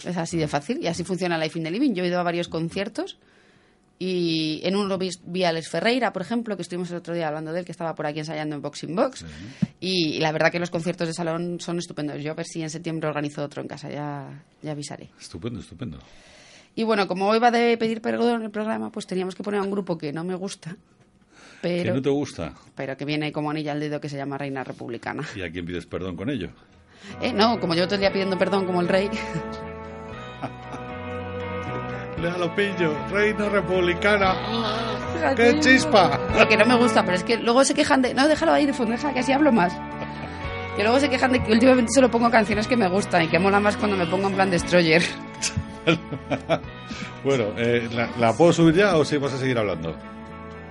Es 0.05 0.17
así 0.17 0.37
de 0.37 0.49
fácil 0.49 0.79
y 0.83 0.87
así 0.87 1.05
funciona 1.05 1.39
Life 1.39 1.59
in 1.59 1.65
the 1.65 1.71
Living. 1.71 1.93
Yo 1.95 2.05
he 2.05 2.09
ido 2.09 2.19
a 2.19 2.23
varios 2.23 2.49
conciertos 2.49 3.19
y 4.01 4.61
en 4.63 4.77
uno 4.77 4.97
vi, 4.97 5.11
vi 5.25 5.43
a 5.45 5.49
Alex 5.49 5.71
Ferreira, 5.71 6.13
por 6.13 6.23
ejemplo, 6.23 6.55
que 6.57 6.63
estuvimos 6.63 6.89
el 6.91 6.99
otro 6.99 7.15
día 7.15 7.27
hablando 7.27 7.53
de 7.53 7.61
él, 7.61 7.65
que 7.65 7.73
estaba 7.73 7.95
por 7.97 8.07
aquí 8.07 8.21
ensayando 8.21 8.55
en 8.55 8.63
Boxing 8.63 8.95
Box. 8.95 9.25
Y, 9.81 10.19
la 10.21 10.31
verdad 10.31 10.53
que 10.53 10.61
los 10.61 10.71
conciertos 10.71 11.09
de 11.09 11.15
salón 11.15 11.59
son 11.61 11.79
estupendos. 11.79 12.23
Yo 12.23 12.31
a 12.31 12.35
ver 12.35 12.47
si 12.47 12.63
en 12.63 12.71
septiembre 12.71 13.09
organizo 13.09 13.43
otro 13.43 13.61
en 13.61 13.67
casa, 13.69 13.91
ya, 13.91 14.45
ya 14.63 14.71
avisaré. 14.73 15.09
Estupendo, 15.21 15.59
estupendo. 15.61 15.99
Y 16.77 16.85
bueno, 16.85 17.09
como 17.09 17.27
hoy 17.29 17.41
va 17.41 17.51
de 17.51 17.77
pedir 17.77 18.01
perdón 18.01 18.37
en 18.37 18.43
el 18.43 18.51
programa, 18.53 18.93
pues 18.93 19.07
teníamos 19.07 19.35
que 19.35 19.43
poner 19.43 19.59
a 19.59 19.65
un 19.65 19.71
grupo 19.73 19.99
que 19.99 20.13
no 20.13 20.23
me 20.23 20.37
gusta, 20.37 20.77
¿Que 21.63 21.81
pero, 21.83 21.95
no 21.95 22.03
te 22.03 22.11
gusta? 22.11 22.53
pero 22.77 22.97
que 22.97 23.05
viene 23.05 23.33
como 23.33 23.51
anilla 23.51 23.73
al 23.73 23.81
dedo 23.81 24.01
que 24.01 24.09
se 24.09 24.17
llama 24.17 24.39
Reina 24.39 24.63
Republicana. 24.65 25.25
¿Y 25.35 25.43
a 25.43 25.51
quién 25.51 25.67
pides 25.67 25.87
perdón 25.87 26.17
con 26.17 26.31
ello? 26.31 26.51
Eh, 27.21 27.33
no, 27.33 27.59
como 27.59 27.75
yo 27.75 27.85
el 27.85 28.01
día 28.01 28.13
pidiendo 28.13 28.39
perdón 28.39 28.65
como 28.67 28.81
el 28.81 28.89
rey. 28.89 29.11
Le 32.21 32.31
lo 32.37 32.53
pillo, 32.55 32.97
reina 33.13 33.49
republicana. 33.49 34.35
¡Qué 35.37 35.61
chispa! 35.61 36.19
Lo 36.37 36.49
que 36.49 36.57
no 36.57 36.67
me 36.67 36.77
gusta, 36.77 37.05
pero 37.05 37.17
es 37.17 37.23
que 37.23 37.37
luego 37.37 37.65
se 37.65 37.75
quejan 37.75 38.03
de... 38.03 38.13
No, 38.13 38.27
déjalo 38.27 38.53
ahí 38.53 38.67
de 38.67 38.73
fondo, 38.73 38.93
deja 38.93 39.15
que 39.15 39.21
así 39.21 39.31
hablo 39.31 39.53
más. 39.53 39.73
Que 40.77 40.83
luego 40.83 40.99
se 40.99 41.09
quejan 41.09 41.33
de 41.33 41.43
que 41.43 41.53
últimamente 41.53 41.93
solo 41.93 42.11
pongo 42.11 42.29
canciones 42.29 42.67
que 42.67 42.77
me 42.77 42.89
gustan 42.89 43.23
y 43.23 43.29
que 43.29 43.39
mola 43.39 43.61
más 43.61 43.77
cuando 43.77 43.97
me 43.97 44.07
pongo 44.07 44.29
en 44.29 44.35
plan 44.35 44.51
Destroyer. 44.51 45.03
bueno, 47.25 47.45
eh, 47.57 47.89
¿la, 47.93 48.11
la 48.19 48.33
puedo 48.33 48.53
subir 48.53 48.75
ya 48.75 48.97
o 48.97 49.05
si 49.05 49.17
vas 49.17 49.35
a 49.35 49.39
seguir 49.39 49.59
hablando? 49.59 49.97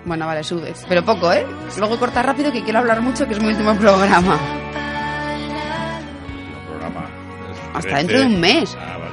Bueno, 0.08 0.26
vale, 0.26 0.42
subes. 0.44 0.86
Pero 0.88 1.04
poco, 1.04 1.34
¿eh? 1.34 1.46
Luego 1.78 2.00
corta 2.00 2.24
rápido 2.24 2.50
que 2.52 2.64
quiero 2.64 2.80
hablar 2.80 3.02
mucho, 3.02 3.28
que 3.28 3.34
es 3.34 3.42
mi 3.42 3.50
último 3.50 3.76
programa. 3.76 4.40
El 6.50 6.66
programa. 6.70 7.10
Hasta 7.74 7.90
13. 7.90 7.98
dentro 7.98 8.20
de 8.20 8.26
un 8.26 8.40
mes. 8.40 8.78
Ah, 8.80 8.98
vale. 8.98 9.07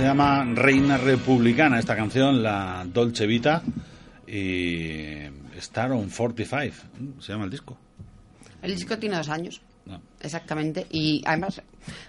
Se 0.00 0.06
llama 0.06 0.46
Reina 0.54 0.96
Republicana, 0.96 1.78
esta 1.78 1.94
canción, 1.94 2.42
la 2.42 2.86
Dolce 2.90 3.26
Vita, 3.26 3.62
y 4.26 5.24
Star 5.58 5.92
on 5.92 6.08
45, 6.08 7.20
se 7.20 7.32
llama 7.32 7.44
el 7.44 7.50
disco. 7.50 7.76
El 8.62 8.74
disco 8.74 8.96
tiene 8.98 9.16
dos 9.18 9.28
años, 9.28 9.60
No. 9.84 10.00
exactamente. 10.22 10.86
Y 10.90 11.22
además, 11.26 11.60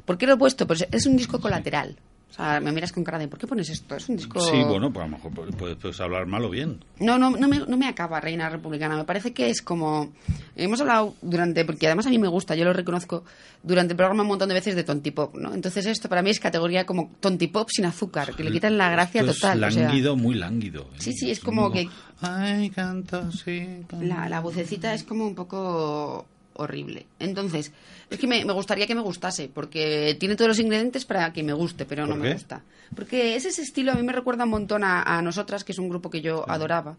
¿por 0.06 0.18
qué 0.18 0.26
lo 0.26 0.36
he 0.36 0.38
puesto? 0.38 0.66
Pues 0.66 0.88
es 0.90 1.06
un 1.06 1.18
disco 1.18 1.42
colateral. 1.42 1.98
O 2.32 2.34
sea, 2.34 2.62
me 2.62 2.72
miras 2.72 2.94
con 2.94 3.04
cara 3.04 3.20
de 3.20 3.28
¿por 3.28 3.38
qué 3.38 3.46
pones 3.46 3.70
esto? 3.70 3.94
Es 3.94 4.08
un 4.08 4.16
disco... 4.16 4.40
Sí, 4.40 4.64
bueno, 4.64 4.92
pues 4.94 5.04
a 5.04 5.08
lo 5.10 5.18
mejor 5.18 5.32
pu- 5.34 5.54
puedes, 5.54 5.76
puedes 5.76 6.00
hablar 6.00 6.26
mal 6.28 6.46
o 6.46 6.50
bien. 6.50 6.82
No, 7.00 7.18
no, 7.20 7.30
no 7.32 7.48
me, 7.50 7.60
no 7.60 7.76
me 7.76 7.88
acaba 7.90 8.22
Reina 8.22 8.50
Republicana. 8.50 8.96
Me 8.96 9.04
parece 9.04 9.34
que 9.34 9.50
es 9.50 9.62
como. 9.62 10.14
Hemos 10.56 10.80
hablado 10.80 11.14
durante. 11.22 11.66
Porque 11.66 11.88
además 11.88 12.08
a 12.08 12.10
mí 12.10 12.18
me 12.18 12.30
gusta, 12.30 12.56
yo 12.56 12.64
lo 12.64 12.72
reconozco. 12.72 13.26
Durante 13.64 13.92
el 13.94 13.98
programa 13.98 14.22
un 14.24 14.30
montón 14.30 14.48
de 14.48 14.56
veces 14.56 14.76
de 14.78 14.84
tontipop, 14.86 15.36
¿no? 15.36 15.54
Entonces 15.54 15.86
esto 15.86 16.08
para 16.08 16.22
mí 16.22 16.30
es 16.30 16.40
categoría 16.40 16.86
como 16.86 17.12
tontipop 17.20 17.68
sin 17.70 17.84
azúcar, 17.86 18.34
que 18.34 18.44
le 18.46 18.52
quitan 18.52 18.78
la 18.78 18.90
gracia 18.90 19.22
Esto 19.22 19.34
total. 19.34 19.64
o 19.64 19.68
Es 19.68 19.74
sea, 19.74 19.84
lánguido, 19.84 20.16
muy 20.16 20.36
lánguido. 20.36 20.84
¿eh? 20.84 20.98
Sí, 21.00 21.12
sí, 21.14 21.32
es 21.32 21.42
como 21.42 21.70
que- 21.72 21.90
Ay, 22.22 22.70
canto, 22.70 23.30
sí. 23.34 23.84
canto. 23.88 24.06
la, 24.06 24.30
la 24.30 24.40
vocecita 24.40 24.94
es 24.94 25.04
como 25.04 25.28
un 25.28 25.36
poco 25.36 26.26
horrible. 26.54 27.06
Entonces, 27.20 27.72
es 28.10 28.20
que 28.20 28.28
me, 28.28 28.44
me 28.46 28.54
gustaría 28.54 28.88
que 28.88 28.96
me 28.96 29.02
gustase, 29.02 29.50
porque 29.54 30.16
tiene 30.20 30.36
todos 30.36 30.50
los 30.50 30.60
ingredientes 30.60 31.06
para 31.06 31.32
que 31.34 31.44
me 31.44 31.54
guste, 31.54 31.86
pero 31.86 32.06
no 32.06 32.14
¿Por 32.16 32.24
me 32.24 32.34
gusta. 32.34 32.62
Porque 32.96 33.36
ese, 33.36 33.50
ese 33.50 33.62
estilo 33.62 33.92
a 33.92 33.96
mí 33.96 34.04
me 34.04 34.14
recuerda 34.14 34.44
un 34.44 34.50
montón 34.52 34.84
a, 34.84 35.04
a 35.04 35.22
Nosotras, 35.22 35.64
que 35.64 35.72
es 35.72 35.80
un 35.80 35.90
grupo 35.90 36.10
que 36.10 36.22
yo 36.22 36.50
adoraba 36.50 36.98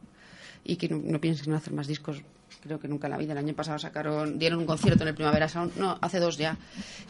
y 0.64 0.76
que 0.76 0.88
no, 0.88 1.00
no 1.02 1.20
pienso 1.20 1.44
en 1.44 1.54
hacer 1.54 1.72
más 1.72 1.86
discos. 1.86 2.22
Creo 2.62 2.78
que 2.78 2.86
nunca 2.86 3.08
en 3.08 3.12
la 3.12 3.18
vida. 3.18 3.32
El 3.32 3.38
año 3.38 3.54
pasado 3.54 3.78
sacaron, 3.78 4.38
dieron 4.38 4.60
un 4.60 4.66
concierto 4.66 5.02
en 5.02 5.08
el 5.08 5.14
Primavera 5.14 5.48
Sound, 5.48 5.76
no, 5.76 5.98
hace 6.00 6.20
dos 6.20 6.38
ya. 6.38 6.56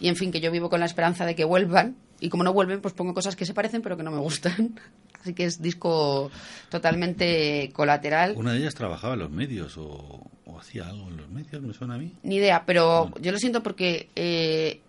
Y 0.01 0.09
en 0.09 0.17
fin, 0.17 0.33
que 0.33 0.41
yo 0.41 0.51
vivo 0.51 0.71
con 0.71 0.81
la 0.81 0.87
esperanza 0.87 1.27
de 1.27 1.35
que 1.35 1.45
vuelvan. 1.45 1.97
Y 2.25 2.29
como 2.29 2.45
no 2.45 2.53
vuelven, 2.53 2.81
pues 2.81 2.95
pongo 2.95 3.13
cosas 3.15 3.35
que 3.37 3.45
se 3.45 3.53
parecen 3.53 3.83
pero 3.83 3.97
que 3.97 4.03
no 4.05 4.11
me 4.13 4.19
gustan. 4.21 4.79
Así 5.21 5.35
que 5.35 5.45
es 5.45 5.61
disco 5.61 6.31
totalmente 6.71 7.71
colateral. 7.73 8.35
Una 8.37 8.53
de 8.53 8.59
ellas 8.59 8.75
trabajaba 8.75 9.15
en 9.15 9.21
los 9.21 9.31
medios 9.31 9.77
o, 9.79 10.21
o 10.47 10.59
hacía 10.59 10.89
algo 10.89 11.09
en 11.09 11.17
los 11.17 11.29
medios, 11.31 11.63
me 11.63 11.73
suena 11.75 11.95
a 11.95 11.99
mí. 11.99 12.13
Ni 12.23 12.37
idea, 12.37 12.65
pero 12.67 13.11
yo 13.21 13.31
lo 13.33 13.39
siento 13.39 13.63
porque 13.63 14.09
eh, 14.17 14.81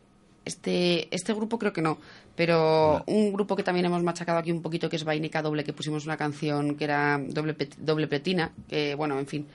este, 0.45 1.07
este 1.15 1.33
grupo 1.33 1.59
creo 1.59 1.73
que 1.73 1.81
no. 1.81 1.97
Pero 2.35 3.03
un 3.05 3.31
grupo 3.31 3.55
que 3.55 3.61
también 3.63 3.85
hemos 3.85 4.01
machacado 4.01 4.39
aquí 4.39 4.51
un 4.51 4.63
poquito, 4.63 4.89
que 4.89 4.95
es 4.95 5.03
Vainica 5.03 5.41
Doble, 5.43 5.63
que 5.63 5.73
pusimos 5.73 6.05
una 6.05 6.17
canción 6.17 6.75
que 6.75 6.85
era 6.85 7.19
doble, 7.19 7.53
pet- 7.55 7.75
doble 7.77 8.07
pletina, 8.07 8.51
que 8.67 8.95
bueno, 8.95 9.19
en 9.19 9.27
fin. 9.27 9.45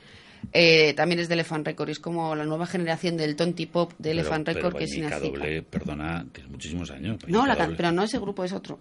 Eh, 0.53 0.94
también 0.94 1.20
es 1.20 1.29
de 1.29 1.35
Elephant 1.35 1.66
Record, 1.66 1.90
es 1.90 1.98
como 1.98 2.35
la 2.35 2.44
nueva 2.44 2.66
generación 2.66 3.16
del 3.16 3.37
Tonti 3.37 3.66
Pop 3.66 3.92
de 3.98 4.12
Elephant 4.12 4.44
Pero- 4.46 4.57
Record, 4.59 4.72
pero 4.74 4.79
que 4.79 4.85
es 4.85 4.90
doble, 5.33 5.62
perdona, 5.62 6.27
tienes 6.33 6.51
muchísimos 6.51 6.90
años. 6.90 7.16
No, 7.27 7.46
la 7.46 7.57
can- 7.57 7.66
Doble. 7.66 7.77
pero 7.77 7.92
no 7.92 8.03
ese 8.03 8.18
grupo, 8.18 8.44
es 8.44 8.53
otro. 8.53 8.79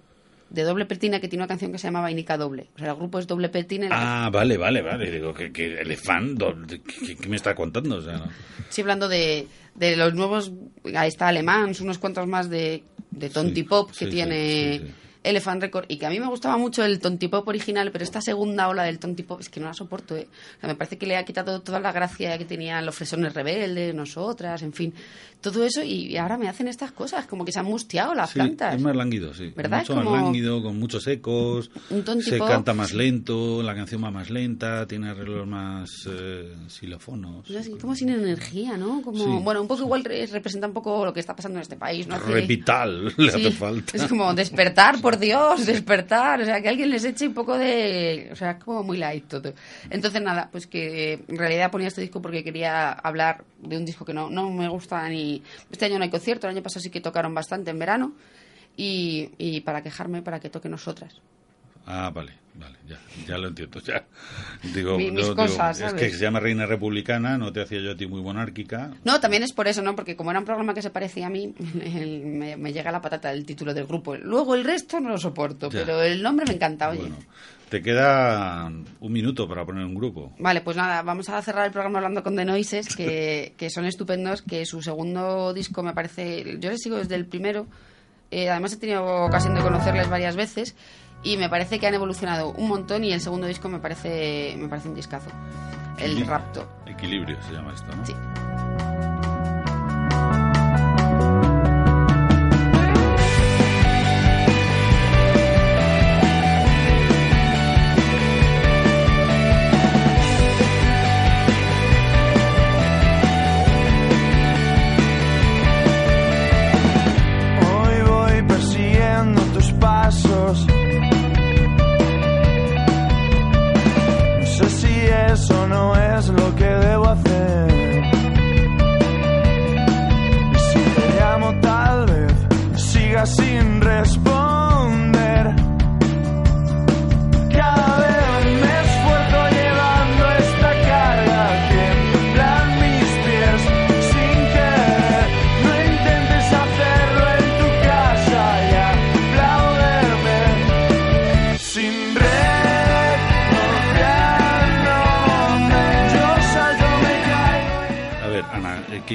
De 0.50 0.64
doble 0.64 0.86
pletina 0.86 1.20
que 1.20 1.28
tiene 1.28 1.42
una 1.44 1.48
canción 1.50 1.74
que 1.74 1.78
se 1.78 1.88
llama 1.88 2.00
Vainica 2.00 2.38
Doble. 2.38 2.70
O 2.76 2.80
sea, 2.80 2.92
el 2.92 2.96
grupo 2.96 3.20
es 3.20 3.28
doble 3.28 3.50
la 3.50 4.26
Ah, 4.26 4.30
vale, 4.30 4.56
vale, 4.56 4.82
vale. 4.82 5.12
Digo, 5.12 5.34
que, 5.34 5.52
que 5.52 5.82
elefant, 5.82 6.38
do- 6.40 6.56
¿qué, 6.66 7.16
qué 7.18 7.28
me 7.28 7.36
está 7.36 7.54
contando? 7.54 7.98
O 7.98 8.02
sea, 8.02 8.14
¿no? 8.20 8.30
Estoy 8.70 8.84
hablando 8.84 9.10
de, 9.10 9.46
de 9.76 9.98
los 9.98 10.14
nuevos, 10.14 10.54
ahí 10.96 11.10
está 11.10 11.28
Alemán, 11.28 11.74
unos 11.82 11.98
cuantos 11.98 12.28
más 12.28 12.50
de, 12.50 12.82
de 13.12 13.30
Tontipop 13.30 13.92
Sí, 13.92 14.00
que 14.00 14.06
sí, 14.06 14.12
tiene 14.12 14.78
sí, 14.80 14.86
sí. 14.86 14.92
Elephant 15.24 15.62
Record 15.62 15.86
y 15.88 15.98
que 15.98 16.06
a 16.06 16.10
mí 16.10 16.20
me 16.20 16.28
gustaba 16.28 16.58
mucho 16.58 16.84
el 16.84 17.00
Tontipop 17.00 17.48
original, 17.48 17.92
pero 17.92 18.04
esta 18.04 18.22
segunda 18.22 18.68
ola 18.70 18.84
del 18.84 19.00
Tontipop 19.00 19.40
es 19.42 19.50
que 19.50 19.60
no 19.60 19.68
la 19.68 19.74
soporto. 19.74 20.16
¿eh? 20.16 20.28
O 20.58 20.60
sea, 20.62 20.70
me 20.70 20.76
parece 20.76 20.98
que 20.98 21.06
le 21.06 21.18
ha 21.18 21.26
quitado 21.26 21.62
toda 21.62 21.80
la 21.80 21.92
gracia 21.92 22.38
que 22.38 22.46
tenían 22.46 22.86
los 22.86 22.96
fresones 22.96 23.34
rebeldes, 23.34 23.94
nosotras, 23.96 24.62
en 24.64 24.74
fin, 24.74 24.94
todo 25.42 25.64
eso 25.64 25.84
y, 25.84 26.18
ahora 26.18 26.38
me 26.38 26.48
hacen 26.50 26.68
estas 26.68 26.92
cosas, 26.92 27.26
como 27.28 27.46
que 27.46 27.52
se 27.52 27.60
han 27.60 27.66
mustiado 27.66 28.14
las 28.16 28.30
Sí, 28.32 28.36
plantas. 28.36 28.76
es 28.76 28.82
más 28.82 28.96
lánguido, 28.96 29.34
sí. 29.34 29.54
¿Verdad? 29.56 29.80
Mucho 29.80 29.94
Es 29.94 30.00
como- 30.00 30.12
más 30.12 30.24
lánguido, 30.24 30.62
con 30.64 30.80
muchos 30.80 31.06
ecos. 31.08 31.70
Un 31.90 32.22
Se 32.22 32.38
canta 32.40 32.74
más 32.74 32.94
lento, 32.94 33.62
la 33.64 33.76
canción 33.76 34.04
va 34.04 34.12
más 34.12 34.30
lenta, 34.30 34.86
tiene 34.88 35.10
arreglos 35.10 35.46
más 35.48 35.90
eh, 36.10 36.54
xilófonos. 36.68 37.50
No 37.50 37.64
sé, 37.64 37.72
como 37.72 37.96
sin 37.96 38.10
energía, 38.10 38.78
¿no? 38.78 39.02
Como, 39.02 39.18
Sí, 39.24 39.44
bueno, 39.44 39.62
un 39.62 39.68
poco 39.68 39.82
igual 39.84 40.04
re- 40.04 40.26
representa 40.28 40.68
un 40.68 40.74
poco 40.74 41.06
lo 41.06 41.14
que 41.14 41.20
está 41.20 41.36
pasando 41.36 41.58
en 41.60 41.62
este 41.64 41.76
país, 41.76 42.08
¿no? 42.08 42.18
Le 42.28 42.48
Sí, 42.48 43.28
hace 43.28 43.52
falta. 43.52 43.98
Es 43.98 44.04
como 44.06 44.34
despertar, 44.34 44.98
por 45.08 45.20
Dios, 45.20 45.66
despertar. 45.66 46.42
O 46.42 46.46
sea, 46.46 46.62
que 46.62 46.68
alguien 46.68 46.90
les 46.90 47.06
eche 47.06 47.28
un 47.28 47.34
poco 47.34 47.58
de. 47.58 48.28
O 48.34 48.36
sea, 48.36 48.52
es 48.52 48.64
como 48.64 48.84
muy 48.84 48.98
light 48.98 49.26
todo. 49.26 49.54
Entonces, 49.90 50.22
nada, 50.22 50.50
pues 50.52 50.68
que 50.68 51.14
en 51.14 51.38
realidad 51.38 51.72
ponía 51.72 51.88
este 51.88 52.02
disco 52.02 52.22
porque 52.22 52.44
quería 52.44 52.92
hablar 52.92 53.46
de 53.60 53.78
un 53.78 53.86
disco 53.86 54.04
que 54.04 54.14
no, 54.14 54.30
no 54.30 54.50
me 54.52 54.68
gusta 54.68 55.08
ni. 55.08 55.42
Este 55.72 55.86
año 55.86 55.98
no 55.98 56.04
hay 56.04 56.10
concierto, 56.10 56.48
el 56.48 56.56
año 56.56 56.62
pasado 56.62 56.82
sí 56.82 56.90
que 56.90 57.00
tocaron 57.00 57.34
bastante 57.34 57.72
en 57.72 57.80
verano. 57.80 58.12
Y, 58.76 59.32
y 59.38 59.62
para 59.62 59.82
quejarme, 59.82 60.22
para 60.22 60.42
que 60.42 60.50
toque 60.50 60.68
nosotras. 60.68 61.22
Ah, 61.86 62.12
vale, 62.14 62.34
vale, 62.58 62.76
ya, 62.88 62.98
ya 63.28 63.38
lo 63.38 63.48
entiendo. 63.48 63.80
Ya. 63.86 64.04
Digo, 64.74 64.98
Mi- 64.98 65.12
mis 65.12 65.26
digo, 65.28 65.44
es 65.46 65.94
que 65.94 66.10
se 66.10 66.18
llama 66.18 66.40
Reina 66.40 66.66
Republicana, 66.66 67.38
no 67.38 67.54
te 67.54 67.62
hacía 67.62 67.80
yo 67.80 67.92
a 67.92 67.96
ti 67.96 68.08
muy 68.08 68.22
monárquica. 68.22 68.92
No, 69.04 69.20
también 69.20 69.44
es 69.44 69.54
por 69.54 69.68
eso, 69.68 69.82
¿no? 69.82 69.96
Porque 69.96 70.16
como 70.16 70.32
era 70.32 70.40
un 70.40 70.46
programa 70.46 70.74
que 70.74 70.82
se 70.82 70.90
parecía 70.90 71.28
a 71.28 71.30
mí, 71.30 71.54
el- 71.84 72.26
me, 72.26 72.58
me 72.58 72.74
llega 72.74 72.92
la 72.92 73.02
patata 73.02 73.30
del 73.32 73.46
título 73.46 73.74
del 73.74 73.86
grupo. 73.86 74.16
Luego 74.16 74.56
el 74.56 74.64
resto 74.64 75.00
no 75.00 75.10
lo 75.10 75.18
soporto, 75.18 75.70
Ya. 75.70 75.80
pero 75.86 76.02
el 76.02 76.22
nombre 76.24 76.46
me 76.48 76.54
encanta, 76.56 76.90
oye. 76.90 77.02
Bueno, 77.02 77.18
te 77.70 77.82
queda 77.82 78.66
un 79.02 79.12
minuto 79.12 79.48
para 79.48 79.66
poner 79.66 79.84
un 79.86 79.94
grupo. 79.94 80.34
Vale, 80.40 80.62
pues 80.62 80.78
nada, 80.78 81.02
vamos 81.02 81.28
a 81.30 81.42
cerrar 81.42 81.66
el 81.66 81.72
programa 81.74 82.00
hablando 82.00 82.24
con 82.24 82.36
The 82.36 82.46
Noises, 82.46 82.96
que, 82.96 83.54
que 83.58 83.70
son 83.70 83.86
estupendos, 83.86 84.42
que 84.42 84.66
su 84.66 84.82
segundo 84.82 85.54
disco 85.54 85.84
me 85.84 85.94
parece, 85.94 86.58
yo 86.60 86.70
les 86.70 86.82
sigo 86.82 86.96
desde 86.98 87.16
el 87.16 87.26
primero, 87.26 87.68
eh, 88.32 88.50
además 88.50 88.74
he 88.74 88.78
tenido 88.78 89.06
ocasión 89.26 89.54
de 89.56 89.62
conocerles 89.62 90.10
varias 90.10 90.36
veces 90.36 90.76
y 91.24 91.38
me 91.38 91.50
parece 91.50 91.80
que 91.80 91.88
han 91.88 91.94
evolucionado 91.94 92.52
un 92.52 92.68
montón 92.68 93.04
y 93.04 93.12
el 93.12 93.22
segundo 93.22 93.48
disco 93.48 93.70
me 93.70 93.80
parece, 93.80 94.56
me 94.58 94.68
parece 94.68 94.90
un 94.90 94.96
discazo, 94.96 95.30
el. 95.98 96.26
Rapto. 96.26 96.68
Equilibrio 96.86 97.38
se 97.44 97.54
llama 97.54 97.74
esto, 97.74 97.96
¿no? 97.96 98.06
Sí. 98.06 98.14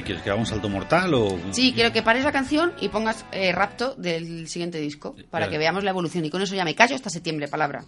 ¿Qué 0.02 0.06
quieres? 0.06 0.22
¿Que 0.22 0.30
haga 0.30 0.38
un 0.38 0.46
salto 0.46 0.68
mortal 0.68 1.14
o...? 1.14 1.38
Sí, 1.52 1.72
quiero 1.74 1.92
que 1.92 2.02
pares 2.02 2.24
la 2.24 2.32
canción 2.32 2.72
y 2.80 2.88
pongas 2.88 3.24
eh, 3.32 3.52
Rapto 3.52 3.94
del 3.96 4.48
siguiente 4.48 4.78
disco, 4.78 5.14
para 5.30 5.46
Vale. 5.46 5.52
que 5.52 5.58
veamos 5.58 5.84
la 5.84 5.90
evolución. 5.90 6.24
Y 6.24 6.30
con 6.30 6.42
eso 6.42 6.54
ya 6.54 6.64
me 6.64 6.74
callo 6.74 6.94
hasta 6.94 7.10
septiembre, 7.10 7.48
palabra. 7.48 7.84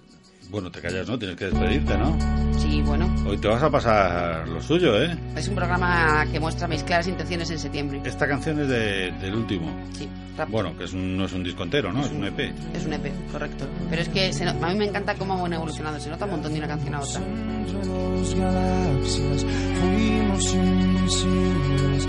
Bueno, 0.50 0.70
te 0.70 0.81
callas, 0.81 1.09
¿no? 1.09 1.18
Tienes 1.18 1.37
que 1.37 1.46
despedirte, 1.46 1.96
¿no? 1.98 2.16
Sí, 2.59 2.81
bueno, 2.83 3.12
Hoy 3.27 3.37
te 3.38 3.48
vas 3.48 3.62
a 3.62 3.70
pasar 3.70 4.46
lo 4.48 4.61
suyo, 4.62 5.00
¿eh? 5.03 5.16
es 5.37 5.48
un 5.48 5.55
programa 5.55 6.24
que 6.31 6.38
muestra 6.38 6.68
mis 6.68 6.83
claras 6.83 7.09
intenciones 7.09 7.50
en 7.50 7.59
septiembre. 7.59 8.00
Esta 8.05 8.29
canción 8.29 8.61
es 8.61 8.68
de- 8.68 9.11
del 9.20 9.35
último. 9.35 9.70
Sí, 9.98 10.09
Rapto. 10.37 10.53
Bueno, 10.53 10.77
que 10.77 10.85
es 10.85 10.92
un- 10.92 11.16
no 11.16 11.25
es 11.27 11.33
un 11.33 11.44
disco 11.44 11.62
entero, 11.62 11.92
¿no? 11.92 12.05
Es 12.05 12.11
un 12.12 12.25
E 12.25 12.29
EP. 12.29 12.53
Es 12.75 12.85
un 12.87 12.92
EP, 12.94 13.12
correcto. 13.31 13.66
Pero 13.88 14.03
es 14.03 14.09
que 14.09 14.33
se 14.33 14.44
no- 14.44 14.51
a 14.51 14.68
mí 14.70 14.75
me 14.79 14.87
encanta 14.87 15.14
cómo 15.14 15.44
han 15.44 15.53
evolucionado. 15.53 16.01
Se 16.01 16.11
nota 16.11 16.25
un 16.25 16.33
montón 16.33 16.53
de 16.53 16.59
una 16.59 16.68
canción 16.68 16.94
a 16.94 17.01
otra. 17.01 17.20
Entre 17.23 17.88
dos 17.88 18.35
galaxias 18.35 19.47
fuimos 19.81 20.55
invisibles. 20.55 22.09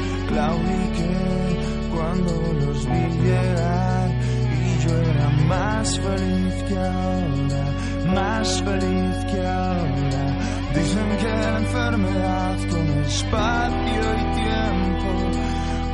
Cuando 1.96 2.32
los 2.66 2.86
vi 2.86 3.24
llegar 3.24 4.10
y 4.12 4.86
yo 4.88 4.98
era 4.98 5.30
más 5.48 6.00
feliz 6.00 6.64
que 6.68 6.78
ahora, 6.78 8.14
más 8.14 8.62
feliz 8.64 9.26
que 9.32 9.48
ahora. 9.48 10.38
Dicen 10.76 11.18
que 11.22 11.28
la 11.28 11.58
enfermedad 11.60 12.58
con 12.70 12.88
espacio 13.06 14.04
y 14.20 14.36
tiempo 14.36 15.10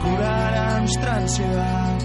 curará 0.03 0.79
nuestra 0.79 1.15
ansiedad, 1.17 1.97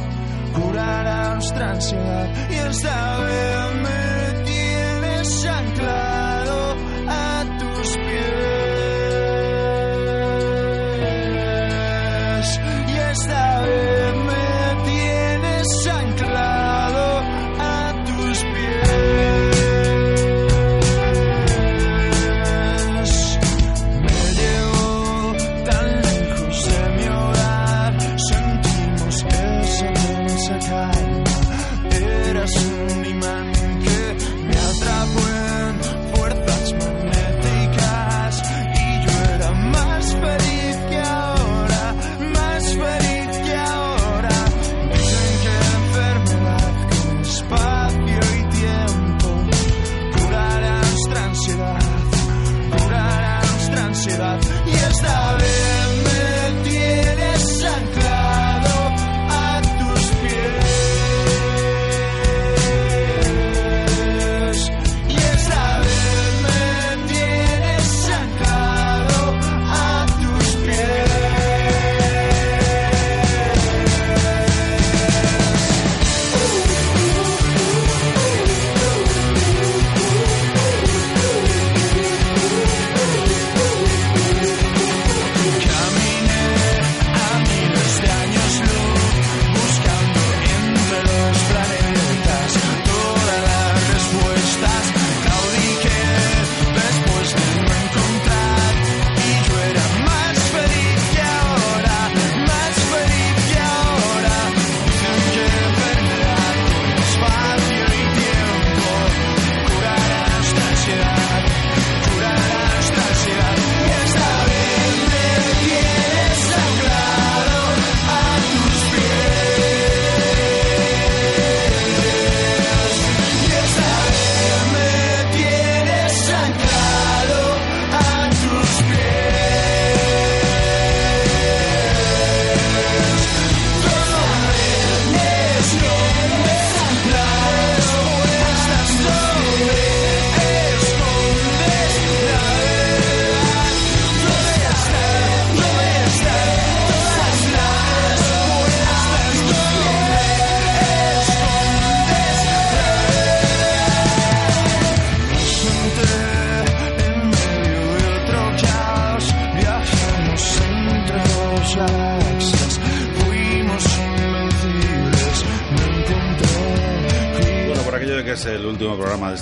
curará 0.57 1.35
nuestra 1.35 1.71
ansiedad 1.73 2.29
y 2.51 2.55
esta 2.55 3.19
vez 3.19 3.83
me 3.83 4.45
tienes 4.45 5.47
anclado 5.47 6.26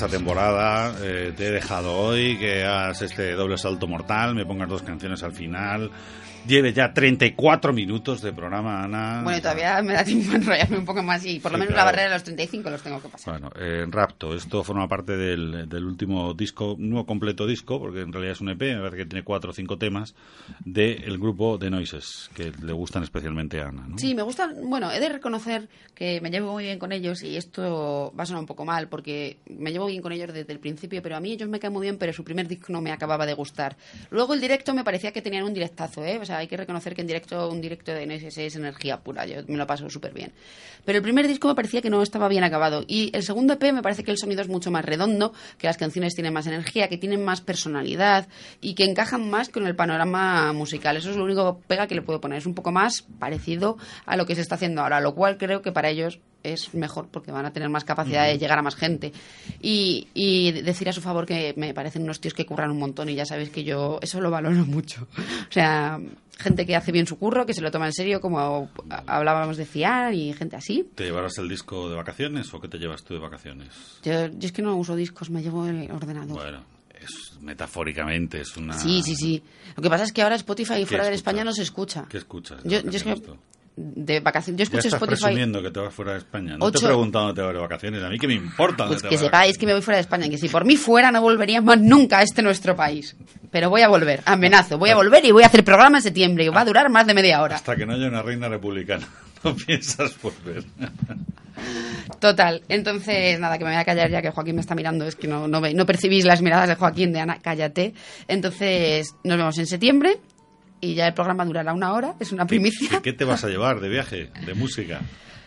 esta 0.05 0.19
temporada, 0.19 0.95
eh, 1.03 1.33
te 1.35 1.47
he 1.47 1.51
dejado 1.51 1.97
hoy 1.97 2.37
que 2.37 2.62
hagas 2.62 3.01
este 3.01 3.33
doble 3.33 3.57
salto 3.57 3.87
mortal, 3.87 4.35
me 4.35 4.45
pongas 4.45 4.69
dos 4.69 4.83
canciones 4.83 5.23
al 5.23 5.33
final. 5.33 5.90
Lleve 6.47 6.75
ya 6.75 6.92
34 6.92 7.73
minutos 7.73 8.21
de 8.21 8.33
programa, 8.33 8.85
Ana. 8.85 9.23
Bueno, 9.25 9.38
todavía 9.40 9.81
me 9.83 9.95
da 9.95 10.05
tiempo 10.05 10.33
a 10.33 10.37
enrollarme 10.37 10.77
un 10.79 10.85
poco 10.85 11.03
más 11.03 11.25
y 11.25 11.40
por 11.40 11.53
lo 11.53 11.57
Sí, 11.57 11.61
menos 11.61 11.75
claro. 11.75 11.79
la 11.79 11.85
barrera 11.85 12.09
de 12.11 12.15
los 12.17 12.25
35 12.25 12.71
los 12.71 12.83
tengo 12.83 13.01
que 13.01 13.09
pasar. 13.09 13.40
Bueno, 13.40 13.51
eh, 13.59 13.87
Rapto, 13.88 14.35
esto 14.35 14.63
forma 14.63 14.87
parte 14.87 15.17
del, 15.17 15.67
del 15.69 15.85
último 15.85 16.35
disco, 16.35 16.77
no 16.79 17.07
completo 17.07 17.47
disco, 17.47 17.79
porque 17.81 18.03
en 18.03 18.13
realidad 18.13 18.33
es 18.35 18.40
un 18.42 18.51
EP, 18.51 18.61
me 18.61 18.77
parece 18.79 18.97
que 18.99 19.07
tiene 19.07 19.25
cuatro 19.25 19.51
o 19.51 19.55
cinco 19.55 19.79
temas, 19.79 20.15
del 20.65 21.17
grupo 21.19 21.59
The 21.59 21.71
Noises, 21.71 22.29
que 22.35 22.53
le 22.63 22.73
gustan 22.75 23.03
especialmente 23.05 23.61
a 23.63 23.69
Ana. 23.69 23.87
¿no? 23.88 23.99
Sí, 23.99 24.15
me 24.15 24.23
gustan. 24.23 24.55
Bueno, 24.69 24.90
he 24.92 25.01
de 25.01 25.09
reconocer 25.09 25.69
que 25.95 26.21
me 26.21 26.31
llevo 26.31 26.53
muy 26.53 26.65
bien 26.65 26.79
con 26.79 26.92
ellos 26.92 27.23
y 27.23 27.37
esto 27.38 28.13
va 28.19 28.25
a 28.25 28.27
sonar 28.27 28.40
un 28.40 28.47
poco 28.47 28.65
mal 28.67 28.88
porque 28.88 29.38
me 29.49 29.73
llevo 29.73 29.87
bien 29.87 30.03
con 30.03 30.13
ellos 30.13 30.33
desde 30.33 30.53
el 30.53 30.59
principio, 30.59 31.01
pero 31.01 31.17
a 31.17 31.21
mí 31.21 31.33
ellos 31.33 31.49
me 31.49 31.59
caen 31.59 31.73
muy 31.73 31.83
bien, 31.83 31.97
pero 31.97 32.13
su 32.13 32.23
primer 32.23 32.47
disco 32.49 32.67
no 32.73 32.83
me 32.83 32.92
acababa 32.92 33.25
de 33.25 33.33
gustar. 33.35 33.77
Luego 34.11 34.35
el 34.35 34.40
directo 34.42 34.75
me 34.75 34.85
parecía 34.85 35.11
que 35.13 35.23
tenían 35.23 35.45
un 35.45 35.55
directazo, 35.55 36.05
¿eh? 36.05 36.19
O 36.21 36.25
sea, 36.25 36.33
hay 36.38 36.46
que 36.46 36.56
reconocer 36.56 36.94
que 36.94 37.00
en 37.00 37.06
directo 37.06 37.48
un 37.48 37.60
directo 37.60 37.92
de 37.92 38.06
NSS 38.06 38.38
es 38.38 38.56
energía 38.56 39.00
pura, 39.00 39.26
yo 39.26 39.42
me 39.48 39.56
lo 39.56 39.66
paso 39.66 39.88
súper 39.90 40.12
bien. 40.12 40.32
Pero 40.85 40.98
el 40.98 41.02
primer 41.02 41.26
disco 41.26 41.48
me 41.48 41.54
parecía 41.54 41.80
que 41.80 41.90
no 41.90 42.02
estaba 42.02 42.28
bien 42.28 42.44
acabado 42.44 42.85
y 42.87 43.10
el 43.16 43.22
segundo 43.22 43.54
EP 43.54 43.72
me 43.72 43.82
parece 43.82 44.04
que 44.04 44.10
el 44.10 44.18
sonido 44.18 44.42
es 44.42 44.48
mucho 44.48 44.70
más 44.70 44.85
redondo, 44.85 45.32
que 45.58 45.66
las 45.66 45.76
canciones 45.76 46.14
tienen 46.14 46.32
más 46.32 46.46
energía, 46.46 46.88
que 46.88 46.98
tienen 46.98 47.24
más 47.24 47.40
personalidad 47.40 48.28
y 48.60 48.74
que 48.74 48.85
encajan 48.85 49.30
más 49.30 49.48
con 49.48 49.66
el 49.66 49.74
panorama 49.74 50.52
musical. 50.52 50.96
Eso 50.96 51.10
es 51.10 51.16
lo 51.16 51.24
único 51.24 51.60
pega 51.66 51.87
que 51.87 51.94
le 51.94 52.02
puedo 52.02 52.20
poner. 52.20 52.38
Es 52.38 52.46
un 52.46 52.54
poco 52.54 52.72
más 52.72 53.02
parecido 53.18 53.78
a 54.06 54.16
lo 54.16 54.26
que 54.26 54.35
se 54.35 54.42
está 54.42 54.56
haciendo 54.56 54.82
ahora, 54.82 55.00
lo 55.00 55.14
cual 55.14 55.38
creo 55.38 55.62
que 55.62 55.72
para 55.72 55.88
ellos 55.88 56.20
es 56.42 56.74
mejor 56.74 57.08
porque 57.08 57.32
van 57.32 57.46
a 57.46 57.52
tener 57.52 57.68
más 57.70 57.85
capacidad 57.85 58.26
de 58.26 58.38
llegar 58.38 58.58
a 58.58 58.62
más 58.62 58.76
gente. 58.76 59.12
Y, 59.60 60.08
y 60.14 60.52
decir 60.52 60.88
a 60.88 60.92
su 60.92 61.00
favor 61.00 61.26
que 61.26 61.54
me 61.56 61.74
parecen 61.74 62.02
unos 62.02 62.20
tíos 62.20 62.35
que 62.35 62.46
curran 62.46 62.70
un 62.70 62.78
montón 62.78 63.08
y 63.08 63.14
ya 63.14 63.24
sabéis 63.24 63.50
que 63.50 63.64
yo 63.64 63.98
eso 64.02 64.20
lo 64.20 64.30
valoro 64.30 64.64
mucho. 64.66 65.08
O 65.48 65.52
sea, 65.52 65.98
gente 66.38 66.66
que 66.66 66.76
hace 66.76 66.92
bien 66.92 67.06
su 67.06 67.18
curro, 67.18 67.46
que 67.46 67.54
se 67.54 67.60
lo 67.60 67.70
toma 67.70 67.87
en 67.87 67.92
serio, 67.92 68.20
como 68.20 68.70
hablábamos 69.06 69.56
de 69.56 69.66
fiar 69.66 70.14
y 70.14 70.32
gente 70.32 70.56
así. 70.56 70.88
¿Te 70.94 71.04
llevarás 71.04 71.38
el 71.38 71.48
disco 71.48 71.88
de 71.88 71.96
vacaciones 71.96 72.52
o 72.52 72.60
qué 72.60 72.68
te 72.68 72.78
llevas 72.78 73.04
tú 73.04 73.14
de 73.14 73.20
vacaciones? 73.20 73.68
Yo, 74.02 74.26
yo 74.26 74.46
es 74.46 74.52
que 74.52 74.62
no 74.62 74.76
uso 74.76 74.96
discos, 74.96 75.30
me 75.30 75.42
llevo 75.42 75.66
el 75.66 75.90
ordenador. 75.90 76.37
Bueno, 76.37 76.64
es 77.00 77.38
metafóricamente, 77.40 78.40
es 78.40 78.56
una... 78.56 78.74
Sí, 78.74 79.02
sí, 79.02 79.14
sí. 79.14 79.42
Lo 79.76 79.82
que 79.82 79.90
pasa 79.90 80.04
es 80.04 80.12
que 80.12 80.22
ahora 80.22 80.37
Spotify 80.37 80.80
¿Qué 80.80 80.87
fuera 80.87 81.04
de? 81.04 81.14
España 81.14 81.44
no 81.44 81.52
se 81.52 81.62
escucha. 81.62 82.06
¿Qué 82.08 82.18
escuchas? 82.18 82.62
Yo, 82.64 82.80
yo 82.80 82.90
es 82.90 83.02
que? 83.04 83.14
De 83.77 84.20
vacaciones, 84.20 84.56
yo 84.58 84.62
Ya 84.62 84.79
escucho 84.79 84.87
estás 84.88 85.02
Spotify. 85.02 85.22
presumiendo 85.25 85.60
que 85.62 85.70
te 85.70 85.81
vas 85.81 85.92
fuera 85.92 86.12
de 86.12 86.18
España. 86.18 86.56
No 86.56 86.70
te 86.70 86.79
he 86.79 86.81
preguntado 86.83 87.27
dónde 87.27 87.40
te 87.40 87.44
vas 87.46 87.54
de 87.54 87.60
vacaciones. 87.60 88.02
A 88.04 88.08
mí 88.08 88.18
que 88.18 88.29
me 88.29 88.35
importa 88.35 88.87
Pues 88.87 89.02
que 89.02 89.18
sepáis 89.18 89.58
que 89.58 89.66
me 89.66 89.72
voy 89.72 89.83
fuera 89.83 89.96
de 89.96 90.02
España, 90.02 90.29
que 90.29 90.38
si 90.38 90.48
por 90.48 90.64
mí 90.64 90.77
fuera 90.77 91.10
no 91.10 91.20
volvería 91.20 91.60
más 91.60 91.81
nunca 91.81 92.18
a 92.18 92.22
este 92.22 92.40
nuestro 92.42 92.77
país. 92.77 93.16
Pero 93.50 93.70
voy 93.70 93.83
a 93.83 93.88
volver, 93.88 94.20
amenazo, 94.27 94.79
voy 94.79 94.90
a 94.90 94.96
volver 94.96 95.25
y 95.25 95.33
voy 95.33 95.42
a 95.42 95.46
hacer 95.46 95.64
programa 95.64 95.98
en 95.98 96.02
septiembre 96.02 96.44
y 96.44 96.48
va 96.48 96.60
a 96.60 96.64
durar 96.64 96.88
más 96.90 97.06
de 97.06 97.14
media 97.14 97.42
hora. 97.42 97.56
Hasta 97.56 97.75
que 97.77 97.85
no 97.87 97.94
haya 97.94 98.08
una 98.08 98.22
reina 98.22 98.48
republicana. 98.48 99.06
No 99.44 99.54
piensas 99.54 100.16
volver. 100.22 100.64
Total, 102.18 102.62
entonces 102.68 103.38
nada, 103.38 103.58
que 103.58 103.64
me 103.64 103.70
voy 103.72 103.79
a 103.81 103.85
callar 103.85 104.10
ya 104.10 104.22
que 104.22 104.31
Joaquín 104.31 104.54
me 104.54 104.60
está 104.62 104.75
mirando, 104.75 105.06
es 105.06 105.16
que 105.16 105.29
no, 105.29 105.46
no, 105.48 105.60
ve- 105.60 105.75
no 105.75 105.85
percibís 105.85 106.25
las 106.25 106.40
miradas 106.40 106.68
de 106.68 106.75
Joaquín 106.77 107.12
de 107.12 107.20
Ana, 107.20 107.38
cállate. 107.42 107.92
Entonces 108.29 109.14
nos 109.22 109.37
vemos 109.37 109.58
en 109.58 109.66
septiembre 109.66 110.18
y 110.85 110.94
ya 110.94 111.06
el 111.08 111.14
programa 111.14 111.44
durará 111.44 111.72
una 111.72 111.92
hora, 111.92 112.14
es 112.20 112.32
una 112.32 112.46
primicia. 112.46 113.00
¿Qué 113.02 113.12
te 113.12 113.24
vas 113.24 113.42
a 113.44 113.48
llevar 113.48 113.80
de 113.80 113.88
viaje, 113.88 114.30
de 114.46 114.54
música? 114.54 115.00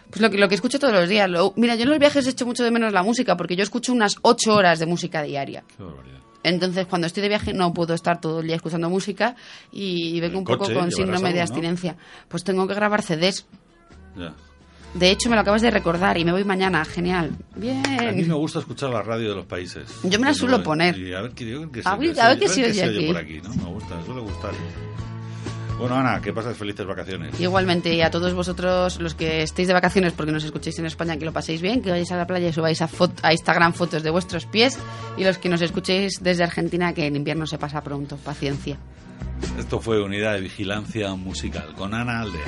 Pues 0.09 0.21
lo 0.21 0.29
que, 0.29 0.37
lo 0.37 0.47
que 0.47 0.55
escucho 0.55 0.79
todos 0.79 0.93
los 0.93 1.09
días. 1.09 1.29
Lo- 1.29 1.53
mira, 1.57 1.75
yo 1.75 1.83
en 1.83 1.89
los 1.89 1.99
viajes 1.99 2.25
echo 2.27 2.45
mucho 2.45 2.63
de 2.63 2.71
menos 2.71 2.93
la 2.93 3.03
música 3.03 3.35
porque 3.37 3.55
yo 3.55 3.63
escucho 3.63 3.91
unas 3.93 4.15
ocho 4.21 4.53
horas 4.55 4.79
de 4.79 4.85
música 4.85 5.21
diaria. 5.21 5.63
Qué 5.77 5.83
barbaridad. 5.83 6.17
Entonces, 6.43 6.85
cuando 6.85 7.07
estoy 7.07 7.23
de 7.23 7.29
viaje 7.29 7.51
no 7.53 7.73
puedo 7.73 7.93
estar 7.93 8.21
todo 8.21 8.39
el 8.39 8.47
día 8.47 8.55
escuchando 8.55 8.89
música 8.89 9.35
y 9.71 10.17
vengo 10.21 10.37
un 10.39 10.45
poco 10.45 10.59
coche 10.59 10.73
con 10.73 10.89
llevarás 10.89 10.95
síndrome 10.95 11.33
de 11.33 11.41
algo, 11.41 11.53
¿no? 11.53 11.59
abstinencia. 11.59 11.97
Pues 12.29 12.43
tengo 12.45 12.65
que 12.67 12.73
grabar 12.73 13.01
CDs. 13.01 13.45
Ya. 14.17 14.33
De 14.93 15.11
hecho, 15.11 15.29
me 15.29 15.35
lo 15.35 15.41
acabas 15.41 15.61
de 15.61 15.69
recordar 15.69 16.17
y 16.17 16.23
me 16.23 16.31
voy 16.31 16.45
mañana. 16.45 16.85
Genial. 16.85 17.31
Bien. 17.57 17.83
A 17.99 18.11
mí 18.13 18.23
me 18.23 18.33
gusta 18.35 18.59
escuchar 18.59 18.89
la 18.91 19.01
radio 19.01 19.29
de 19.31 19.35
los 19.35 19.45
países. 19.45 19.83
Yo 20.03 20.17
me 20.19 20.27
la 20.27 20.33
suelo 20.33 20.63
poner. 20.63 20.97
Y 20.97 21.13
a 21.13 21.21
ver 21.21 21.31
qué, 21.33 21.53
a 21.53 21.89
A 21.91 21.95
se- 21.95 21.99
ver- 21.99 22.15
se- 22.15 22.21
a 22.21 22.27
ver 22.29 22.39
qué 22.39 22.47
se 22.47 22.63
oye 22.63 22.73
se 22.73 22.83
aquí. 22.85 23.07
por 23.07 23.17
aquí, 23.17 23.41
¿no? 23.43 23.49
Me 23.55 23.65
gusta, 23.73 23.95
me 23.97 24.05
suele 24.05 24.21
gustar. 24.21 24.51
Bueno, 25.79 25.95
Ana, 25.95 26.19
que 26.21 26.33
pases 26.33 26.57
felices 26.57 26.85
vacaciones. 26.87 27.39
Igualmente, 27.39 27.93
y 27.93 28.01
a 28.01 28.09
todos 28.09 28.33
vosotros, 28.33 28.99
los 28.99 29.13
que 29.13 29.43
estéis 29.43 29.67
de 29.67 29.75
vacaciones 29.75 30.11
porque 30.13 30.31
nos 30.31 30.43
escuchéis 30.43 30.79
en 30.79 30.87
España, 30.87 31.17
que 31.17 31.25
lo 31.25 31.31
paséis 31.31 31.61
bien, 31.61 31.81
que 31.83 31.91
vayáis 31.91 32.11
a 32.11 32.17
la 32.17 32.25
playa 32.25 32.49
y 32.49 32.53
subáis 32.53 32.81
a, 32.81 32.89
fot- 32.89 33.19
a 33.21 33.31
Instagram 33.31 33.73
fotos 33.73 34.01
de 34.01 34.09
vuestros 34.09 34.45
pies. 34.47 34.79
Y 35.17 35.23
los 35.23 35.37
que 35.37 35.49
nos 35.49 35.61
escuchéis 35.61 36.13
desde 36.21 36.43
Argentina, 36.43 36.93
que 36.93 37.05
el 37.05 37.15
invierno 37.15 37.45
se 37.45 37.57
pasa 37.59 37.81
pronto. 37.81 38.17
Paciencia. 38.17 38.77
Esto 39.59 39.79
fue 39.79 40.01
Unidad 40.01 40.33
de 40.33 40.41
Vigilancia 40.41 41.13
Musical 41.15 41.73
con 41.75 41.93
Ana 41.93 42.21
Aldea. 42.21 42.41